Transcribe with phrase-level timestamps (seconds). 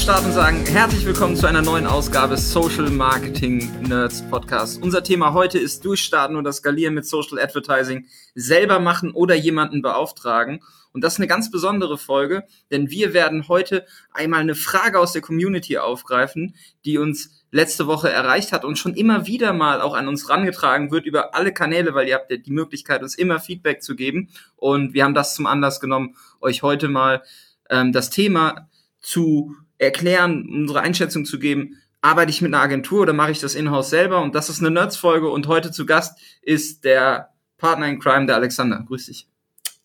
[0.00, 4.22] Wir drücken auf Start und sagen herzlich willkommen zu einer neuen Ausgabe Social Marketing Nerds
[4.30, 4.82] Podcast.
[4.82, 10.62] Unser Thema heute ist Durchstarten oder Skalieren mit Social Advertising, selber machen oder jemanden beauftragen.
[10.92, 15.12] Und das ist eine ganz besondere Folge, denn wir werden heute einmal eine Frage aus
[15.12, 16.54] der Community aufgreifen,
[16.86, 20.90] die uns letzte Woche erreicht hat und schon immer wieder mal auch an uns rangetragen
[20.90, 24.30] wird über alle Kanäle, weil ihr habt ja die Möglichkeit, uns immer Feedback zu geben.
[24.56, 27.22] Und wir haben das zum Anlass genommen, euch heute mal
[27.68, 28.66] ähm, das Thema
[29.00, 33.54] zu erklären, unsere Einschätzung zu geben, arbeite ich mit einer Agentur oder mache ich das
[33.54, 34.22] in-house selber?
[34.22, 38.36] Und das ist eine Nerds-Folge und heute zu Gast ist der Partner in Crime, der
[38.36, 38.84] Alexander.
[38.86, 39.26] Grüß dich.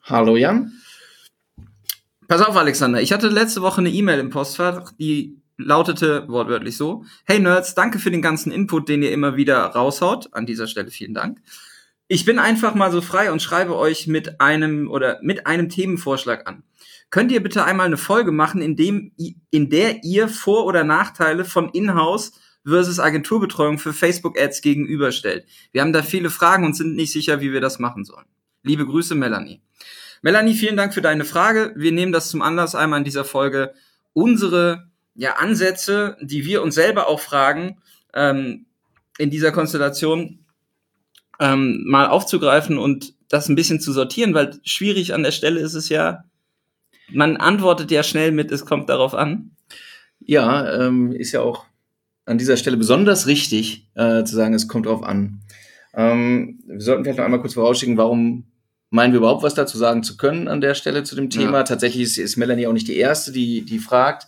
[0.03, 0.73] Hallo Jan.
[2.27, 3.01] Pass auf, Alexander.
[3.01, 7.05] Ich hatte letzte Woche eine E-Mail im Postfach, die lautete wortwörtlich so.
[7.25, 10.33] Hey Nerds, danke für den ganzen Input, den ihr immer wieder raushaut.
[10.33, 11.39] An dieser Stelle vielen Dank.
[12.07, 16.47] Ich bin einfach mal so frei und schreibe euch mit einem oder mit einem Themenvorschlag
[16.47, 16.63] an.
[17.09, 19.11] Könnt ihr bitte einmal eine Folge machen, in, dem,
[19.49, 25.45] in der ihr Vor- oder Nachteile von Inhouse versus Agenturbetreuung für Facebook-Ads gegenüberstellt?
[25.71, 28.25] Wir haben da viele Fragen und sind nicht sicher, wie wir das machen sollen.
[28.61, 29.61] Liebe Grüße, Melanie.
[30.21, 31.73] Melanie, vielen Dank für deine Frage.
[31.75, 33.73] Wir nehmen das zum Anlass, einmal in dieser Folge
[34.13, 37.81] unsere ja, Ansätze, die wir uns selber auch fragen,
[38.13, 38.65] ähm,
[39.17, 40.44] in dieser Konstellation
[41.39, 45.73] ähm, mal aufzugreifen und das ein bisschen zu sortieren, weil schwierig an der Stelle ist
[45.73, 46.23] es ja,
[47.11, 49.51] man antwortet ja schnell mit, es kommt darauf an.
[50.19, 51.65] Ja, ähm, ist ja auch
[52.25, 55.41] an dieser Stelle besonders richtig äh, zu sagen, es kommt darauf an.
[55.93, 58.45] Ähm, wir sollten vielleicht noch einmal kurz vorausschicken, warum
[58.89, 61.59] meinen wir überhaupt was dazu sagen zu können an der Stelle zu dem Thema.
[61.59, 61.63] Ja.
[61.63, 64.27] Tatsächlich ist, ist, Melanie auch nicht die Erste, die, die fragt.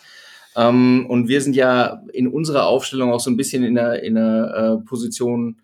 [0.55, 4.15] Ähm, und wir sind ja in unserer Aufstellung auch so ein bisschen in der, in
[4.15, 5.57] der äh, Position,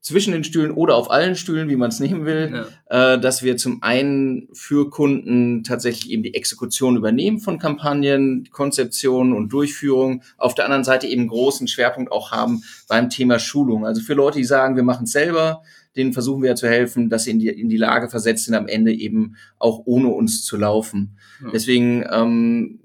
[0.00, 3.14] zwischen den Stühlen oder auf allen Stühlen, wie man es nehmen will, ja.
[3.14, 9.34] äh, dass wir zum einen für Kunden tatsächlich eben die Exekution übernehmen von Kampagnen, Konzeption
[9.34, 13.84] und Durchführung, auf der anderen Seite eben großen Schwerpunkt auch haben beim Thema Schulung.
[13.84, 15.62] Also für Leute, die sagen, wir machen es selber,
[15.96, 18.54] denen versuchen wir ja zu helfen, dass sie in die, in die Lage versetzt sind,
[18.54, 21.18] am Ende eben auch ohne uns zu laufen.
[21.42, 21.50] Ja.
[21.52, 22.80] Deswegen ähm,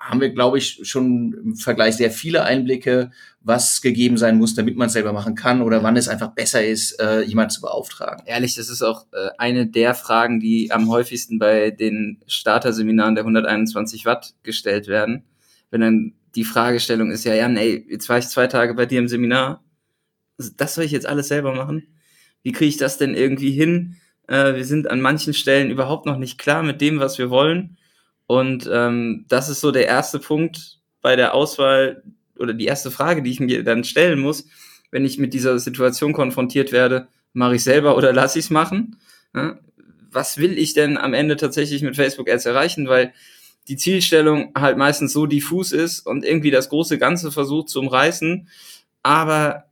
[0.00, 3.10] haben wir, glaube ich, schon im Vergleich sehr viele Einblicke,
[3.42, 6.64] was gegeben sein muss, damit man es selber machen kann oder wann es einfach besser
[6.64, 8.24] ist, äh, jemand zu beauftragen.
[8.26, 13.24] Ehrlich, das ist auch äh, eine der Fragen, die am häufigsten bei den Starterseminaren der
[13.24, 15.24] 121 Watt gestellt werden.
[15.70, 19.00] Wenn dann die Fragestellung ist, ja, Jan, ey, jetzt war ich zwei Tage bei dir
[19.00, 19.62] im Seminar,
[20.56, 21.86] das soll ich jetzt alles selber machen?
[22.42, 23.96] Wie kriege ich das denn irgendwie hin?
[24.28, 27.76] Äh, wir sind an manchen Stellen überhaupt noch nicht klar mit dem, was wir wollen
[28.30, 32.04] und ähm, das ist so der erste Punkt bei der Auswahl
[32.38, 34.46] oder die erste Frage, die ich mir dann stellen muss,
[34.92, 39.00] wenn ich mit dieser Situation konfrontiert werde, mache ich selber oder lasse ich es machen?
[39.34, 39.58] Ja?
[40.12, 42.86] Was will ich denn am Ende tatsächlich mit Facebook Ads erreichen?
[42.86, 43.12] Weil
[43.66, 48.46] die Zielstellung halt meistens so diffus ist und irgendwie das große Ganze versucht zu umreißen.
[49.02, 49.64] Aber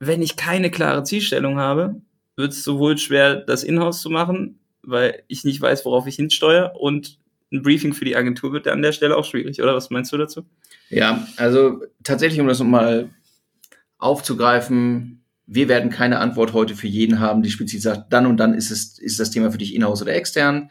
[0.00, 2.00] wenn ich keine klare Zielstellung habe,
[2.34, 6.74] wird es sowohl schwer, das Inhouse zu machen, weil ich nicht weiß, worauf ich hinsteuere
[6.80, 7.20] und
[7.52, 9.74] ein Briefing für die Agentur wird an der Stelle auch schwierig, oder?
[9.74, 10.44] Was meinst du dazu?
[10.90, 13.10] Ja, also tatsächlich, um das nochmal
[13.98, 18.54] aufzugreifen, wir werden keine Antwort heute für jeden haben, die spezifisch sagt, dann und dann
[18.54, 20.70] ist es, ist das Thema für dich in-house oder extern.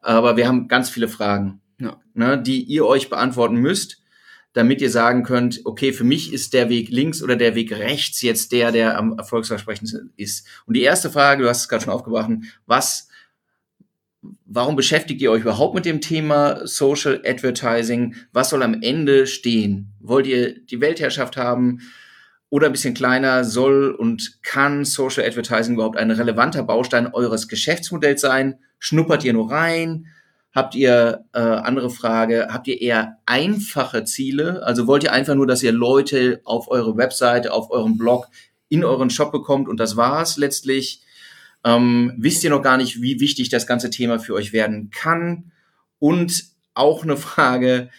[0.00, 2.00] Aber wir haben ganz viele Fragen, ja.
[2.14, 4.00] ne, die ihr euch beantworten müsst,
[4.52, 8.22] damit ihr sagen könnt, okay, für mich ist der Weg links oder der Weg rechts
[8.22, 10.46] jetzt der, der am erfolgsversprechendsten ist.
[10.66, 12.30] Und die erste Frage, du hast es gerade schon aufgebracht,
[12.66, 13.08] was
[14.46, 18.14] warum beschäftigt ihr euch überhaupt mit dem Thema Social Advertising?
[18.32, 19.92] Was soll am Ende stehen?
[20.00, 21.80] Wollt ihr die Weltherrschaft haben?
[22.48, 28.20] Oder ein bisschen kleiner, soll und kann Social Advertising überhaupt ein relevanter Baustein eures Geschäftsmodells
[28.20, 28.58] sein?
[28.78, 30.06] Schnuppert ihr nur rein?
[30.54, 34.62] Habt ihr, äh, andere Frage, habt ihr eher einfache Ziele?
[34.64, 38.28] Also wollt ihr einfach nur, dass ihr Leute auf eure Webseite, auf eurem Blog,
[38.68, 41.02] in euren Shop bekommt und das war's letztlich?
[41.64, 45.52] Ähm, wisst ihr noch gar nicht, wie wichtig das ganze Thema für euch werden kann?
[45.98, 46.44] Und
[46.74, 47.90] auch eine Frage,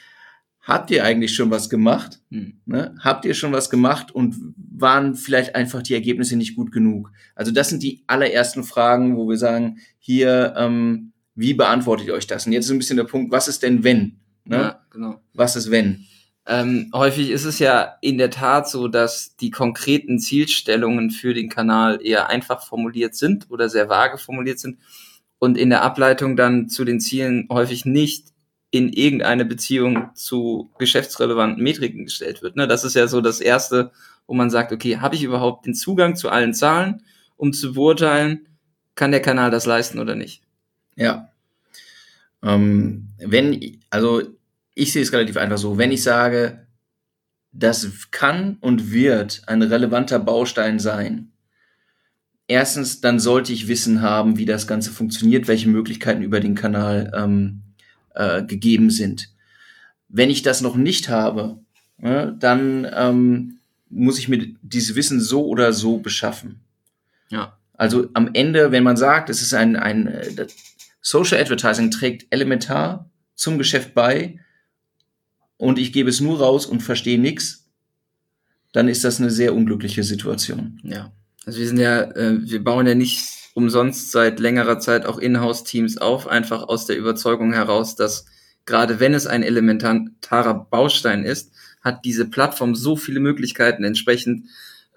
[0.61, 2.19] habt ihr eigentlich schon was gemacht?
[2.31, 2.59] Hm.
[2.65, 2.95] Ne?
[2.99, 7.11] Habt ihr schon was gemacht und waren vielleicht einfach die Ergebnisse nicht gut genug?
[7.35, 12.27] Also das sind die allerersten Fragen, wo wir sagen, hier, ähm, wie beantwortet ihr euch
[12.27, 12.45] das?
[12.45, 14.19] Und jetzt ist ein bisschen der Punkt, was ist denn wenn?
[14.45, 14.55] Ne?
[14.57, 15.21] Ja, genau.
[15.33, 16.05] Was ist wenn?
[16.45, 21.49] Ähm, häufig ist es ja in der Tat so, dass die konkreten Zielstellungen für den
[21.49, 24.77] Kanal eher einfach formuliert sind oder sehr vage formuliert sind
[25.39, 28.27] und in der Ableitung dann zu den Zielen häufig nicht
[28.71, 32.55] in irgendeine Beziehung zu geschäftsrelevanten Metriken gestellt wird.
[32.55, 32.67] Ne?
[32.67, 33.91] Das ist ja so das Erste,
[34.25, 37.03] wo man sagt, okay, habe ich überhaupt den Zugang zu allen Zahlen,
[37.37, 38.47] um zu beurteilen,
[38.95, 40.41] kann der Kanal das leisten oder nicht?
[40.95, 41.29] Ja.
[42.41, 44.23] Ähm, wenn, also
[44.75, 45.77] ich sehe es relativ einfach so.
[45.77, 46.67] Wenn ich sage,
[47.51, 51.31] das kann und wird ein relevanter Baustein sein,
[52.47, 57.11] erstens, dann sollte ich Wissen haben, wie das Ganze funktioniert, welche Möglichkeiten über den Kanal
[57.15, 57.61] ähm,
[58.15, 59.29] äh, gegeben sind.
[60.09, 61.59] Wenn ich das noch nicht habe,
[62.01, 63.59] ja, dann ähm,
[63.89, 66.61] muss ich mir dieses Wissen so oder so beschaffen.
[67.29, 67.57] Ja.
[67.75, 70.47] Also am Ende, wenn man sagt, es ist ein, ein äh,
[71.01, 74.39] Social Advertising trägt elementar zum Geschäft bei
[75.57, 77.69] und ich gebe es nur raus und verstehe nichts,
[78.71, 80.79] dann ist das eine sehr unglückliche Situation.
[80.83, 81.11] Ja.
[81.45, 85.97] Also wir sind ja, äh, wir bauen ja nicht umsonst seit längerer Zeit auch Inhouse-Teams
[85.97, 88.25] auf, einfach aus der Überzeugung heraus, dass
[88.65, 91.51] gerade wenn es ein elementarer Baustein ist,
[91.81, 94.47] hat diese Plattform so viele Möglichkeiten entsprechend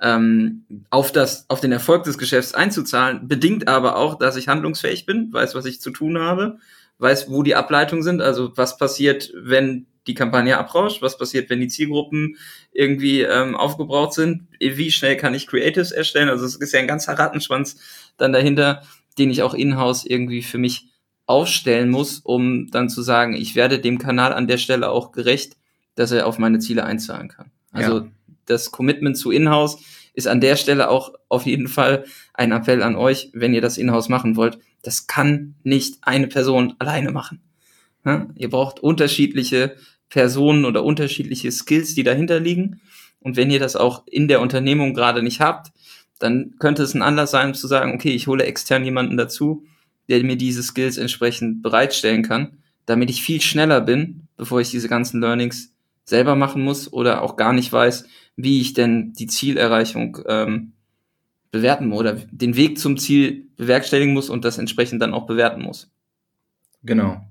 [0.01, 5.07] ähm, auf das, auf den Erfolg des Geschäfts einzuzahlen, bedingt aber auch, dass ich handlungsfähig
[5.07, 6.59] bin, weiß, was ich zu tun habe,
[6.99, 11.61] weiß, wo die Ableitungen sind, also was passiert, wenn die Kampagne abrauscht, was passiert, wenn
[11.61, 12.37] die Zielgruppen
[12.73, 16.87] irgendwie ähm, aufgebraucht sind, wie schnell kann ich Creatives erstellen, also es ist ja ein
[16.87, 17.77] ganzer Rattenschwanz
[18.17, 18.83] dann dahinter,
[19.19, 20.89] den ich auch in-house irgendwie für mich
[21.27, 25.57] aufstellen muss, um dann zu sagen, ich werde dem Kanal an der Stelle auch gerecht,
[25.97, 27.51] dass er auf meine Ziele einzahlen kann.
[27.73, 28.07] Also ja.
[28.45, 29.79] das Commitment zu Inhouse
[30.15, 33.77] ist an der Stelle auch auf jeden Fall ein Appell an euch, wenn ihr das
[33.77, 34.59] Inhouse machen wollt.
[34.83, 37.43] Das kann nicht eine Person alleine machen.
[38.37, 39.75] Ihr braucht unterschiedliche
[40.09, 42.81] Personen oder unterschiedliche Skills, die dahinter liegen.
[43.21, 45.73] Und wenn ihr das auch in der Unternehmung gerade nicht habt,
[46.19, 49.65] dann könnte es ein Anlass sein, zu sagen, okay, ich hole extern jemanden dazu,
[50.09, 54.89] der mir diese Skills entsprechend bereitstellen kann, damit ich viel schneller bin, bevor ich diese
[54.89, 55.73] ganzen Learnings
[56.05, 58.07] selber machen muss oder auch gar nicht weiß,
[58.37, 60.73] wie ich denn die Zielerreichung ähm,
[61.51, 65.91] bewerten oder den Weg zum Ziel bewerkstelligen muss und das entsprechend dann auch bewerten muss.
[66.83, 67.27] Genau.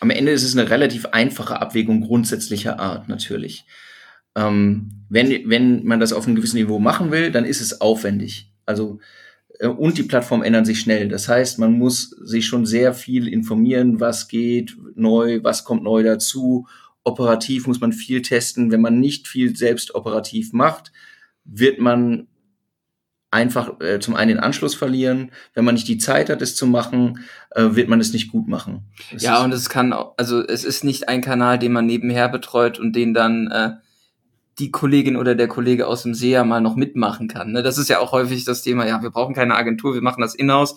[0.00, 3.64] Am Ende ist es eine relativ einfache Abwägung grundsätzlicher Art natürlich.
[4.36, 8.52] Ähm, wenn, wenn man das auf einem gewissen Niveau machen will, dann ist es aufwendig.
[8.66, 9.00] Also
[9.58, 11.08] äh, und die Plattformen ändern sich schnell.
[11.08, 16.02] Das heißt, man muss sich schon sehr viel informieren, was geht neu, was kommt neu
[16.02, 16.66] dazu.
[17.04, 18.70] Operativ muss man viel testen.
[18.70, 20.92] Wenn man nicht viel selbst operativ macht,
[21.44, 22.28] wird man
[23.30, 25.32] einfach äh, zum einen den Anschluss verlieren.
[25.54, 28.48] Wenn man nicht die Zeit hat, es zu machen, äh, wird man es nicht gut
[28.48, 28.84] machen.
[29.12, 32.78] Das ja, und es kann, also es ist nicht ein Kanal, den man nebenher betreut
[32.78, 33.70] und den dann äh,
[34.58, 37.52] die Kollegin oder der Kollege aus dem SEA mal noch mitmachen kann.
[37.52, 37.62] Ne?
[37.62, 40.34] Das ist ja auch häufig das Thema, ja, wir brauchen keine Agentur, wir machen das
[40.34, 40.76] in-house.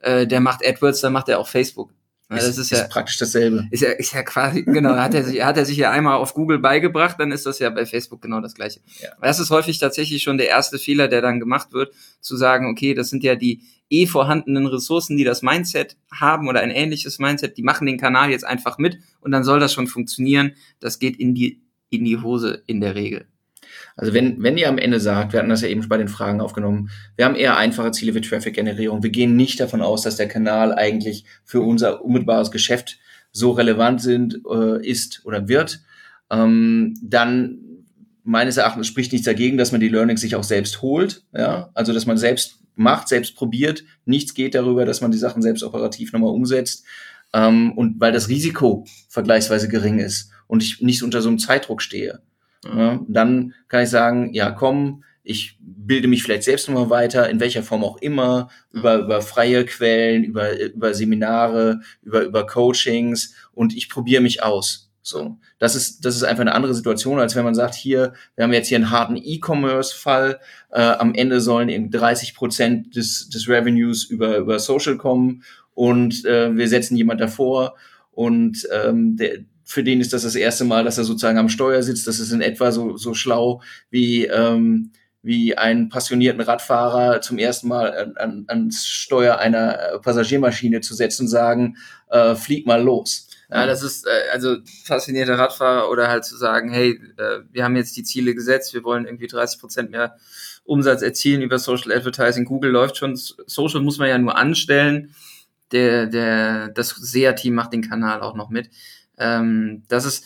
[0.00, 1.92] Äh, der macht AdWords, dann macht er auch Facebook.
[2.30, 3.66] Ja, das ist, ist, ja praktisch dasselbe.
[3.70, 6.32] Ist ja, ist ja quasi, genau, hat er, sich, hat er sich ja einmal auf
[6.32, 8.80] Google beigebracht, dann ist das ja bei Facebook genau das gleiche.
[9.00, 9.10] Ja.
[9.20, 12.94] Das ist häufig tatsächlich schon der erste Fehler, der dann gemacht wird, zu sagen, okay,
[12.94, 17.58] das sind ja die eh vorhandenen Ressourcen, die das Mindset haben oder ein ähnliches Mindset,
[17.58, 20.52] die machen den Kanal jetzt einfach mit und dann soll das schon funktionieren.
[20.80, 23.26] Das geht in die, in die Hose in der Regel.
[23.96, 26.40] Also wenn, wenn ihr am Ende sagt, wir hatten das ja eben bei den Fragen
[26.40, 29.02] aufgenommen, wir haben eher einfache Ziele für Traffic-Generierung.
[29.02, 32.98] Wir gehen nicht davon aus, dass der Kanal eigentlich für unser unmittelbares Geschäft
[33.32, 35.80] so relevant sind, äh, ist oder wird,
[36.30, 37.58] ähm, dann
[38.24, 41.24] meines Erachtens spricht nichts dagegen, dass man die Learnings sich auch selbst holt.
[41.32, 41.70] Ja?
[41.74, 43.84] Also dass man selbst macht, selbst probiert.
[44.04, 46.84] Nichts geht darüber, dass man die Sachen selbst operativ nochmal umsetzt.
[47.34, 51.82] Ähm, und weil das Risiko vergleichsweise gering ist und ich nicht unter so einem Zeitdruck
[51.82, 52.20] stehe.
[52.64, 57.40] Ja, dann kann ich sagen, ja, komm, ich bilde mich vielleicht selbst nochmal weiter, in
[57.40, 63.74] welcher Form auch immer, über, über freie Quellen, über, über Seminare, über, über Coachings und
[63.76, 64.90] ich probiere mich aus.
[65.04, 68.44] So, das ist, das ist einfach eine andere Situation, als wenn man sagt, hier, wir
[68.44, 70.38] haben jetzt hier einen harten E-Commerce-Fall,
[70.70, 75.42] äh, am Ende sollen eben 30 Prozent des, des Revenues über, über Social kommen
[75.74, 77.74] und äh, wir setzen jemand davor
[78.12, 79.40] und ähm, der,
[79.72, 82.06] für den ist das das erste Mal, dass er sozusagen am Steuer sitzt.
[82.06, 87.68] Das ist in etwa so, so schlau wie, ähm, wie einen passionierten Radfahrer zum ersten
[87.68, 91.76] Mal an, an, ans Steuer einer Passagiermaschine zu setzen und sagen,
[92.10, 93.28] äh, flieg mal los.
[93.50, 97.76] Ja, das ist äh, also faszinierter Radfahrer oder halt zu sagen, hey, äh, wir haben
[97.76, 100.16] jetzt die Ziele gesetzt, wir wollen irgendwie 30 Prozent mehr
[100.64, 102.44] Umsatz erzielen über Social Advertising.
[102.44, 105.14] Google läuft schon, Social muss man ja nur anstellen.
[105.70, 108.68] Der, der, das SEA-Team macht den Kanal auch noch mit.
[109.22, 110.24] Ähm, das ist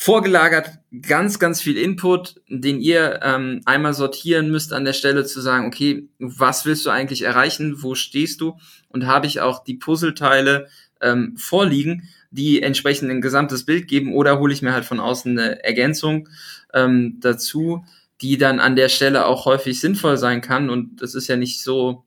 [0.00, 5.40] vorgelagert ganz, ganz viel Input, den ihr ähm, einmal sortieren müsst an der Stelle zu
[5.40, 8.56] sagen, okay, was willst du eigentlich erreichen, wo stehst du?
[8.88, 10.68] Und habe ich auch die Puzzleteile
[11.00, 15.36] ähm, vorliegen, die entsprechend ein gesamtes Bild geben oder hole ich mir halt von außen
[15.36, 16.28] eine Ergänzung
[16.72, 17.84] ähm, dazu,
[18.20, 20.70] die dann an der Stelle auch häufig sinnvoll sein kann.
[20.70, 22.04] Und das ist ja nicht so,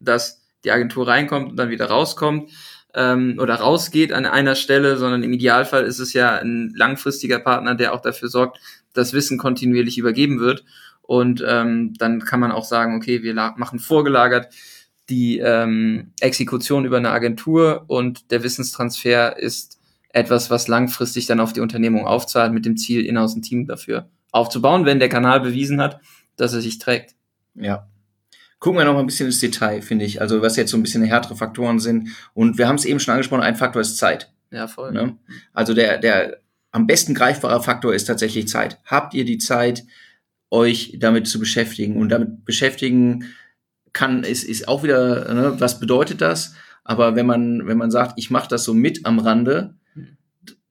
[0.00, 2.50] dass die Agentur reinkommt und dann wieder rauskommt,
[2.98, 7.74] ähm, oder rausgeht an einer Stelle, sondern im Idealfall ist es ja ein langfristiger Partner,
[7.74, 8.58] der auch dafür sorgt,
[8.92, 10.64] dass Wissen kontinuierlich übergeben wird.
[11.02, 14.52] Und ähm, dann kann man auch sagen, okay, wir machen vorgelagert
[15.08, 19.78] die ähm, Exekution über eine Agentur und der Wissenstransfer ist
[20.10, 24.08] etwas, was langfristig dann auf die Unternehmung aufzahlt, mit dem Ziel, in-house ein Team dafür
[24.32, 26.00] aufzubauen, wenn der Kanal bewiesen hat,
[26.36, 27.14] dass er sich trägt.
[27.54, 27.88] Ja.
[28.58, 30.20] Gucken wir noch mal ein bisschen ins Detail, finde ich.
[30.20, 32.08] Also was jetzt so ein bisschen härtere Faktoren sind.
[32.34, 34.32] Und wir haben es eben schon angesprochen, ein Faktor ist Zeit.
[34.50, 34.92] Ja, voll.
[34.92, 35.16] Ne?
[35.52, 38.78] Also der, der am besten greifbare Faktor ist tatsächlich Zeit.
[38.84, 39.84] Habt ihr die Zeit,
[40.50, 41.96] euch damit zu beschäftigen?
[41.96, 43.26] Und damit beschäftigen
[43.92, 46.54] kann, ist, ist auch wieder, ne, was bedeutet das?
[46.84, 49.74] Aber wenn man, wenn man sagt, ich mache das so mit am Rande,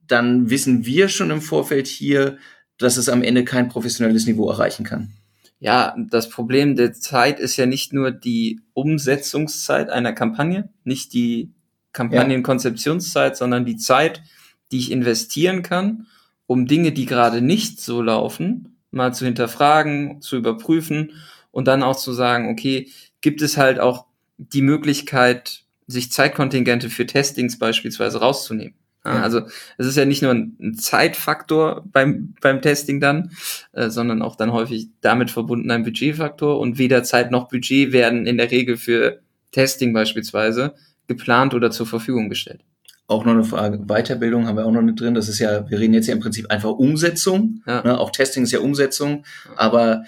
[0.06, 2.38] dann wissen wir schon im Vorfeld hier,
[2.78, 5.12] dass es am Ende kein professionelles Niveau erreichen kann.
[5.60, 11.52] Ja, das Problem der Zeit ist ja nicht nur die Umsetzungszeit einer Kampagne, nicht die
[11.92, 14.22] Kampagnenkonzeptionszeit, sondern die Zeit,
[14.70, 16.06] die ich investieren kann,
[16.46, 21.12] um Dinge, die gerade nicht so laufen, mal zu hinterfragen, zu überprüfen
[21.50, 22.88] und dann auch zu sagen, okay,
[23.20, 28.74] gibt es halt auch die Möglichkeit, sich Zeitkontingente für Testings beispielsweise rauszunehmen.
[29.14, 29.22] Ja.
[29.22, 29.42] Also
[29.76, 33.30] es ist ja nicht nur ein Zeitfaktor beim, beim Testing dann,
[33.72, 38.26] äh, sondern auch dann häufig damit verbunden ein Budgetfaktor und weder Zeit noch Budget werden
[38.26, 39.20] in der Regel für
[39.52, 40.74] Testing beispielsweise
[41.06, 42.60] geplant oder zur Verfügung gestellt.
[43.06, 45.14] Auch noch eine Frage, Weiterbildung haben wir auch noch nicht drin.
[45.14, 47.62] Das ist ja, wir reden jetzt ja im Prinzip einfach Umsetzung.
[47.66, 47.82] Ja.
[47.82, 47.98] Ne?
[47.98, 49.24] Auch Testing ist ja Umsetzung.
[49.56, 50.04] Aber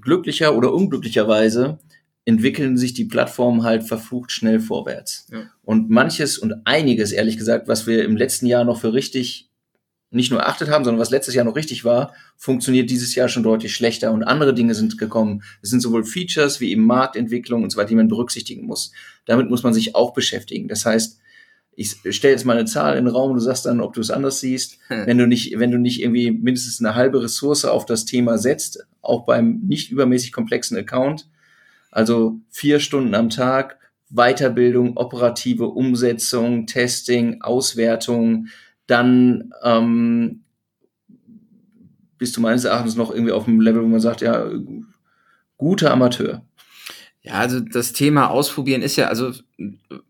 [0.00, 1.78] glücklicher oder unglücklicherweise
[2.24, 5.26] entwickeln sich die Plattformen halt verflucht schnell vorwärts.
[5.32, 5.50] Ja.
[5.62, 9.50] Und manches und einiges, ehrlich gesagt, was wir im letzten Jahr noch für richtig
[10.12, 13.44] nicht nur erachtet haben, sondern was letztes Jahr noch richtig war, funktioniert dieses Jahr schon
[13.44, 15.42] deutlich schlechter und andere Dinge sind gekommen.
[15.62, 18.92] Es sind sowohl Features wie eben Marktentwicklung und so weiter, die man berücksichtigen muss.
[19.24, 20.66] Damit muss man sich auch beschäftigen.
[20.66, 21.20] Das heißt,
[21.76, 24.10] ich stelle jetzt mal eine Zahl in den Raum, du sagst dann, ob du es
[24.10, 24.78] anders siehst.
[24.88, 25.06] Hm.
[25.06, 28.84] Wenn du nicht, wenn du nicht irgendwie mindestens eine halbe Ressource auf das Thema setzt,
[29.00, 31.28] auch beim nicht übermäßig komplexen Account,
[31.90, 33.78] also vier Stunden am Tag,
[34.10, 38.48] Weiterbildung, operative Umsetzung, Testing, Auswertung,
[38.86, 40.42] dann ähm,
[42.18, 44.50] bist du meines Erachtens noch irgendwie auf dem Level, wo man sagt, ja,
[45.56, 46.42] guter Amateur.
[47.22, 49.32] Ja, also das Thema Ausprobieren ist ja, also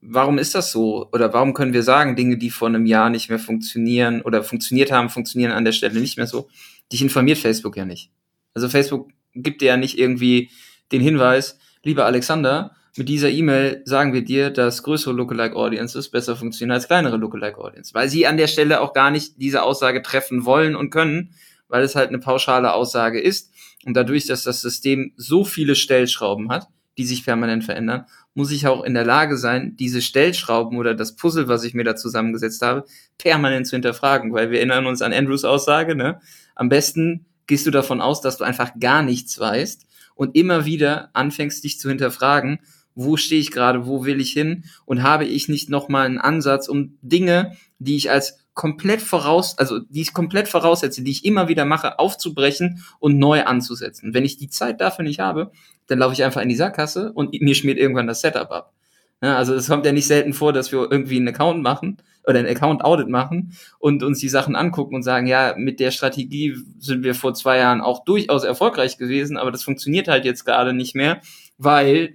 [0.00, 1.08] warum ist das so?
[1.12, 4.92] Oder warum können wir sagen, Dinge, die vor einem Jahr nicht mehr funktionieren oder funktioniert
[4.92, 6.48] haben, funktionieren an der Stelle nicht mehr so?
[6.92, 8.10] Dich informiert Facebook ja nicht.
[8.54, 10.50] Also Facebook gibt dir ja nicht irgendwie
[10.90, 16.36] den Hinweis, lieber Alexander, mit dieser E-Mail sagen wir dir, dass größere Lookalike Audiences besser
[16.36, 20.02] funktionieren als kleinere Lookalike Audiences, weil sie an der Stelle auch gar nicht diese Aussage
[20.02, 21.34] treffen wollen und können,
[21.68, 23.52] weil es halt eine pauschale Aussage ist.
[23.86, 26.66] Und dadurch, dass das System so viele Stellschrauben hat,
[26.98, 31.16] die sich permanent verändern, muss ich auch in der Lage sein, diese Stellschrauben oder das
[31.16, 32.84] Puzzle, was ich mir da zusammengesetzt habe,
[33.18, 36.20] permanent zu hinterfragen, weil wir erinnern uns an Andrews Aussage, ne?
[36.56, 41.10] Am besten gehst du davon aus, dass du einfach gar nichts weißt und immer wieder
[41.14, 42.60] anfängst, dich zu hinterfragen,
[42.94, 46.68] wo stehe ich gerade, wo will ich hin und habe ich nicht nochmal einen Ansatz,
[46.68, 51.48] um Dinge, die ich als komplett voraus, also die ich komplett voraussetze, die ich immer
[51.48, 54.12] wieder mache, aufzubrechen und neu anzusetzen.
[54.12, 55.52] Wenn ich die Zeit dafür nicht habe,
[55.86, 58.74] dann laufe ich einfach in die Sackgasse und mir schmiert irgendwann das Setup ab.
[59.22, 62.38] Ja, also es kommt ja nicht selten vor, dass wir irgendwie einen Account machen oder
[62.38, 66.56] ein Account Audit machen und uns die Sachen angucken und sagen, ja, mit der Strategie
[66.78, 70.72] sind wir vor zwei Jahren auch durchaus erfolgreich gewesen, aber das funktioniert halt jetzt gerade
[70.72, 71.20] nicht mehr,
[71.58, 72.14] weil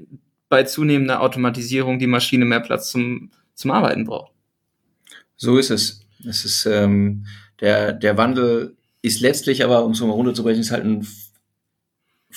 [0.49, 4.31] bei zunehmender Automatisierung die Maschine mehr Platz zum, zum Arbeiten braucht.
[5.35, 6.01] So ist es.
[6.27, 7.25] Es ist ähm,
[7.61, 11.07] der, der Wandel ist letztlich aber, um es mal runterzubrechen, ist halt ein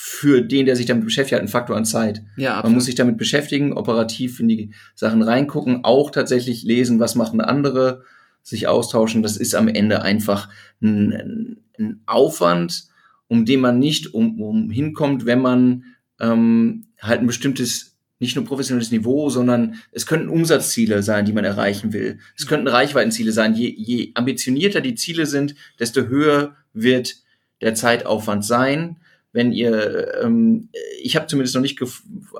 [0.01, 2.23] für den, der sich damit beschäftigt, hat ein Faktor an Zeit.
[2.37, 2.63] Ja, absolut.
[2.63, 7.41] Man muss sich damit beschäftigen, operativ in die Sachen reingucken, auch tatsächlich lesen, was machen
[7.41, 8.05] andere,
[8.41, 9.23] sich austauschen.
[9.23, 10.47] Das ist am Ende einfach
[10.81, 12.85] ein, ein Aufwand,
[13.27, 15.83] um den man nicht um, um hinkommt, wenn man
[16.21, 21.43] ähm, halt ein bestimmtes nicht nur professionelles Niveau, sondern es könnten Umsatzziele sein, die man
[21.43, 22.19] erreichen will.
[22.37, 23.53] Es könnten Reichweitenziele sein.
[23.53, 27.17] Je, je ambitionierter die Ziele sind, desto höher wird
[27.59, 28.95] der Zeitaufwand sein
[29.31, 30.69] wenn ihr, ähm,
[31.01, 31.79] ich habe zumindest noch nicht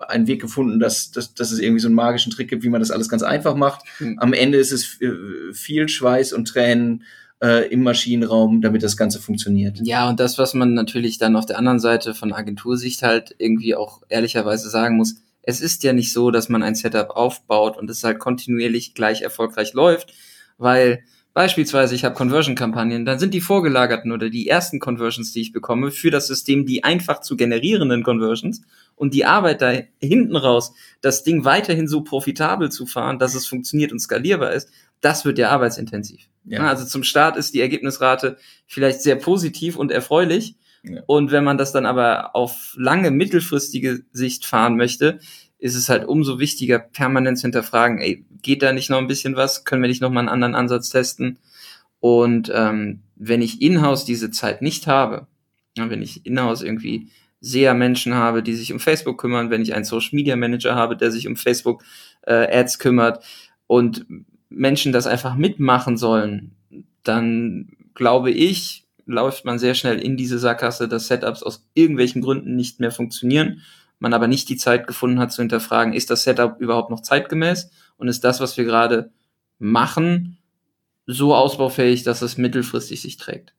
[0.08, 2.82] einen Weg gefunden, dass, dass, dass es irgendwie so einen magischen Trick gibt, wie man
[2.82, 3.84] das alles ganz einfach macht.
[4.00, 4.18] Mhm.
[4.20, 7.04] Am Ende ist es äh, viel Schweiß und Tränen
[7.44, 9.80] äh, im Maschinenraum, damit das Ganze funktioniert.
[9.84, 13.76] Ja, und das, was man natürlich dann auf der anderen Seite von Agentursicht halt irgendwie
[13.76, 17.90] auch ehrlicherweise sagen muss, es ist ja nicht so, dass man ein Setup aufbaut und
[17.90, 20.14] es halt kontinuierlich gleich erfolgreich läuft,
[20.58, 21.04] weil
[21.40, 25.90] Beispielsweise, ich habe Conversion-Kampagnen, dann sind die vorgelagerten oder die ersten Conversions, die ich bekomme,
[25.90, 28.64] für das System die einfach zu generierenden Conversions
[28.98, 33.48] und die Arbeit da hinten raus, das Ding weiterhin so profitabel zu fahren, dass es
[33.48, 34.70] funktioniert und skalierbar ist,
[35.00, 36.28] das wird ja arbeitsintensiv.
[36.44, 36.68] Ja.
[36.68, 38.36] Also zum Start ist die Ergebnisrate
[38.68, 40.58] vielleicht sehr positiv und erfreulich.
[40.84, 41.04] Ja.
[41.08, 45.20] Und wenn man das dann aber auf lange, mittelfristige Sicht fahren möchte,
[45.60, 49.36] ist es halt umso wichtiger, permanent zu hinterfragen, ey, geht da nicht noch ein bisschen
[49.36, 49.66] was?
[49.66, 51.38] Können wir nicht noch mal einen anderen Ansatz testen?
[52.00, 55.28] Und ähm, wenn ich in-house diese Zeit nicht habe,
[55.78, 57.10] ja, wenn ich in-house irgendwie
[57.42, 60.96] sehr Menschen habe, die sich um Facebook kümmern, wenn ich einen Social Media Manager habe,
[60.96, 61.84] der sich um Facebook
[62.22, 63.24] äh, Ads kümmert
[63.68, 64.06] und
[64.50, 66.56] Menschen das einfach mitmachen sollen,
[67.04, 72.56] dann glaube ich, läuft man sehr schnell in diese Sackgasse, dass Setups aus irgendwelchen Gründen
[72.56, 73.62] nicht mehr funktionieren
[74.00, 77.70] man aber nicht die Zeit gefunden hat zu hinterfragen, ist das Setup überhaupt noch zeitgemäß
[77.98, 79.12] und ist das, was wir gerade
[79.60, 80.38] machen,
[81.06, 83.54] so ausbaufähig, dass es mittelfristig sich trägt.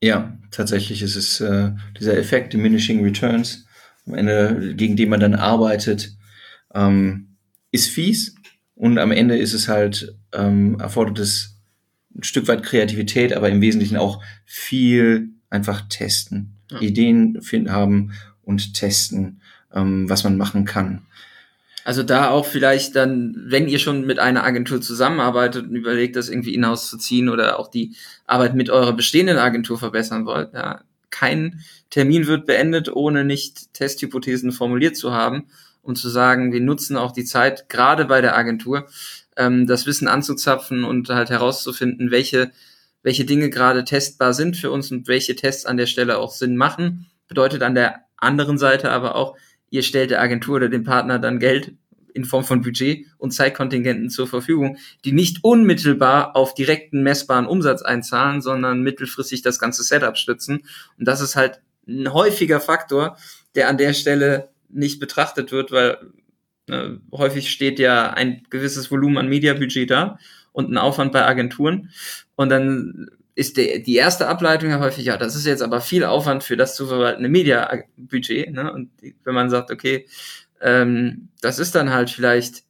[0.00, 3.66] Ja, tatsächlich ist es äh, dieser Effekt Diminishing Returns,
[4.06, 6.16] am Ende, gegen den man dann arbeitet,
[6.74, 7.36] ähm,
[7.70, 8.34] ist fies
[8.74, 11.58] und am Ende ist es halt, ähm, erfordert es
[12.14, 16.80] ein Stück weit Kreativität, aber im Wesentlichen auch viel einfach testen, ja.
[16.80, 18.12] Ideen finden haben
[18.44, 19.40] und testen,
[19.72, 21.02] ähm, was man machen kann.
[21.84, 26.30] Also da auch vielleicht dann, wenn ihr schon mit einer Agentur zusammenarbeitet und überlegt, das
[26.30, 27.94] irgendwie hinauszuziehen oder auch die
[28.26, 31.60] Arbeit mit eurer bestehenden Agentur verbessern wollt, ja, kein
[31.90, 35.44] Termin wird beendet, ohne nicht Testhypothesen formuliert zu haben
[35.82, 38.88] und zu sagen, wir nutzen auch die Zeit, gerade bei der Agentur,
[39.36, 42.50] ähm, das Wissen anzuzapfen und halt herauszufinden, welche,
[43.02, 46.56] welche Dinge gerade testbar sind für uns und welche Tests an der Stelle auch Sinn
[46.56, 47.06] machen.
[47.28, 49.36] Bedeutet an der anderen Seite aber auch,
[49.70, 51.74] ihr stellt der Agentur oder dem Partner dann Geld
[52.14, 57.82] in Form von Budget und Zeitkontingenten zur Verfügung, die nicht unmittelbar auf direkten messbaren Umsatz
[57.82, 60.60] einzahlen, sondern mittelfristig das ganze Setup stützen.
[60.96, 63.18] Und das ist halt ein häufiger Faktor,
[63.56, 65.98] der an der Stelle nicht betrachtet wird, weil
[66.68, 70.18] äh, häufig steht ja ein gewisses Volumen an Mediabudget da
[70.52, 71.90] und ein Aufwand bei Agenturen.
[72.36, 76.04] Und dann ist der, die erste Ableitung ja häufig, ja, das ist jetzt aber viel
[76.04, 78.52] Aufwand für das zu verwaltende Media-Budget.
[78.52, 78.72] Ne?
[78.72, 78.90] Und
[79.24, 80.06] wenn man sagt, okay,
[80.60, 82.62] ähm, das ist dann halt vielleicht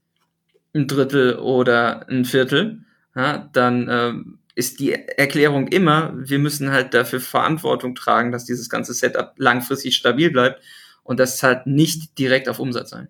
[0.74, 2.81] ein Drittel oder ein Viertel,
[3.14, 8.70] ja, dann ähm, ist die Erklärung immer, wir müssen halt dafür Verantwortung tragen, dass dieses
[8.70, 10.62] ganze Setup langfristig stabil bleibt
[11.03, 13.09] und das halt nicht direkt auf Umsatz sein.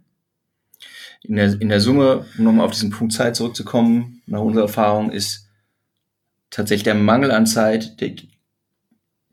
[1.22, 5.10] In der, in der Summe, um nochmal auf diesen Punkt Zeit zurückzukommen, nach unserer Erfahrung
[5.10, 5.43] ist
[6.54, 8.28] tatsächlich der Mangel an Zeit die,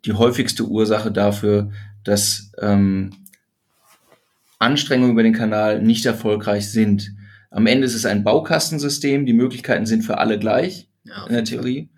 [0.05, 1.71] die häufigste Ursache dafür,
[2.03, 3.11] dass ähm,
[4.57, 7.13] Anstrengungen über den Kanal nicht erfolgreich sind.
[7.51, 11.43] Am Ende ist es ein Baukastensystem, die Möglichkeiten sind für alle gleich ja, in der
[11.43, 11.89] Theorie.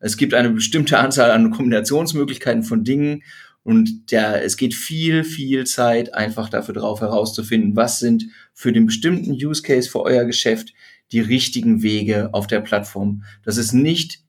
[0.00, 3.22] Es gibt eine bestimmte Anzahl an Kombinationsmöglichkeiten von Dingen
[3.62, 8.86] und der, es geht viel, viel Zeit einfach dafür drauf herauszufinden, was sind für den
[8.86, 10.72] bestimmten Use Case für euer Geschäft
[11.12, 13.24] die richtigen Wege auf der Plattform.
[13.44, 14.22] Das ist nicht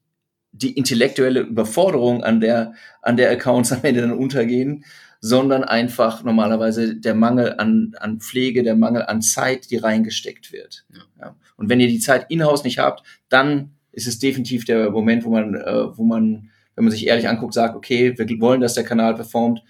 [0.61, 4.85] die intellektuelle Überforderung an der, an der Accounts am Ende dann untergehen,
[5.19, 10.85] sondern einfach normalerweise der Mangel an, an Pflege, der Mangel an Zeit, die reingesteckt wird.
[10.89, 10.99] Ja.
[11.19, 11.35] ja.
[11.57, 15.29] Und wenn ihr die Zeit in-house nicht habt, dann ist es definitiv der Moment, wo
[15.29, 18.83] man, äh, wo man, wenn man sich ehrlich anguckt, sagt, okay, wir wollen, dass der
[18.83, 19.61] Kanal performt,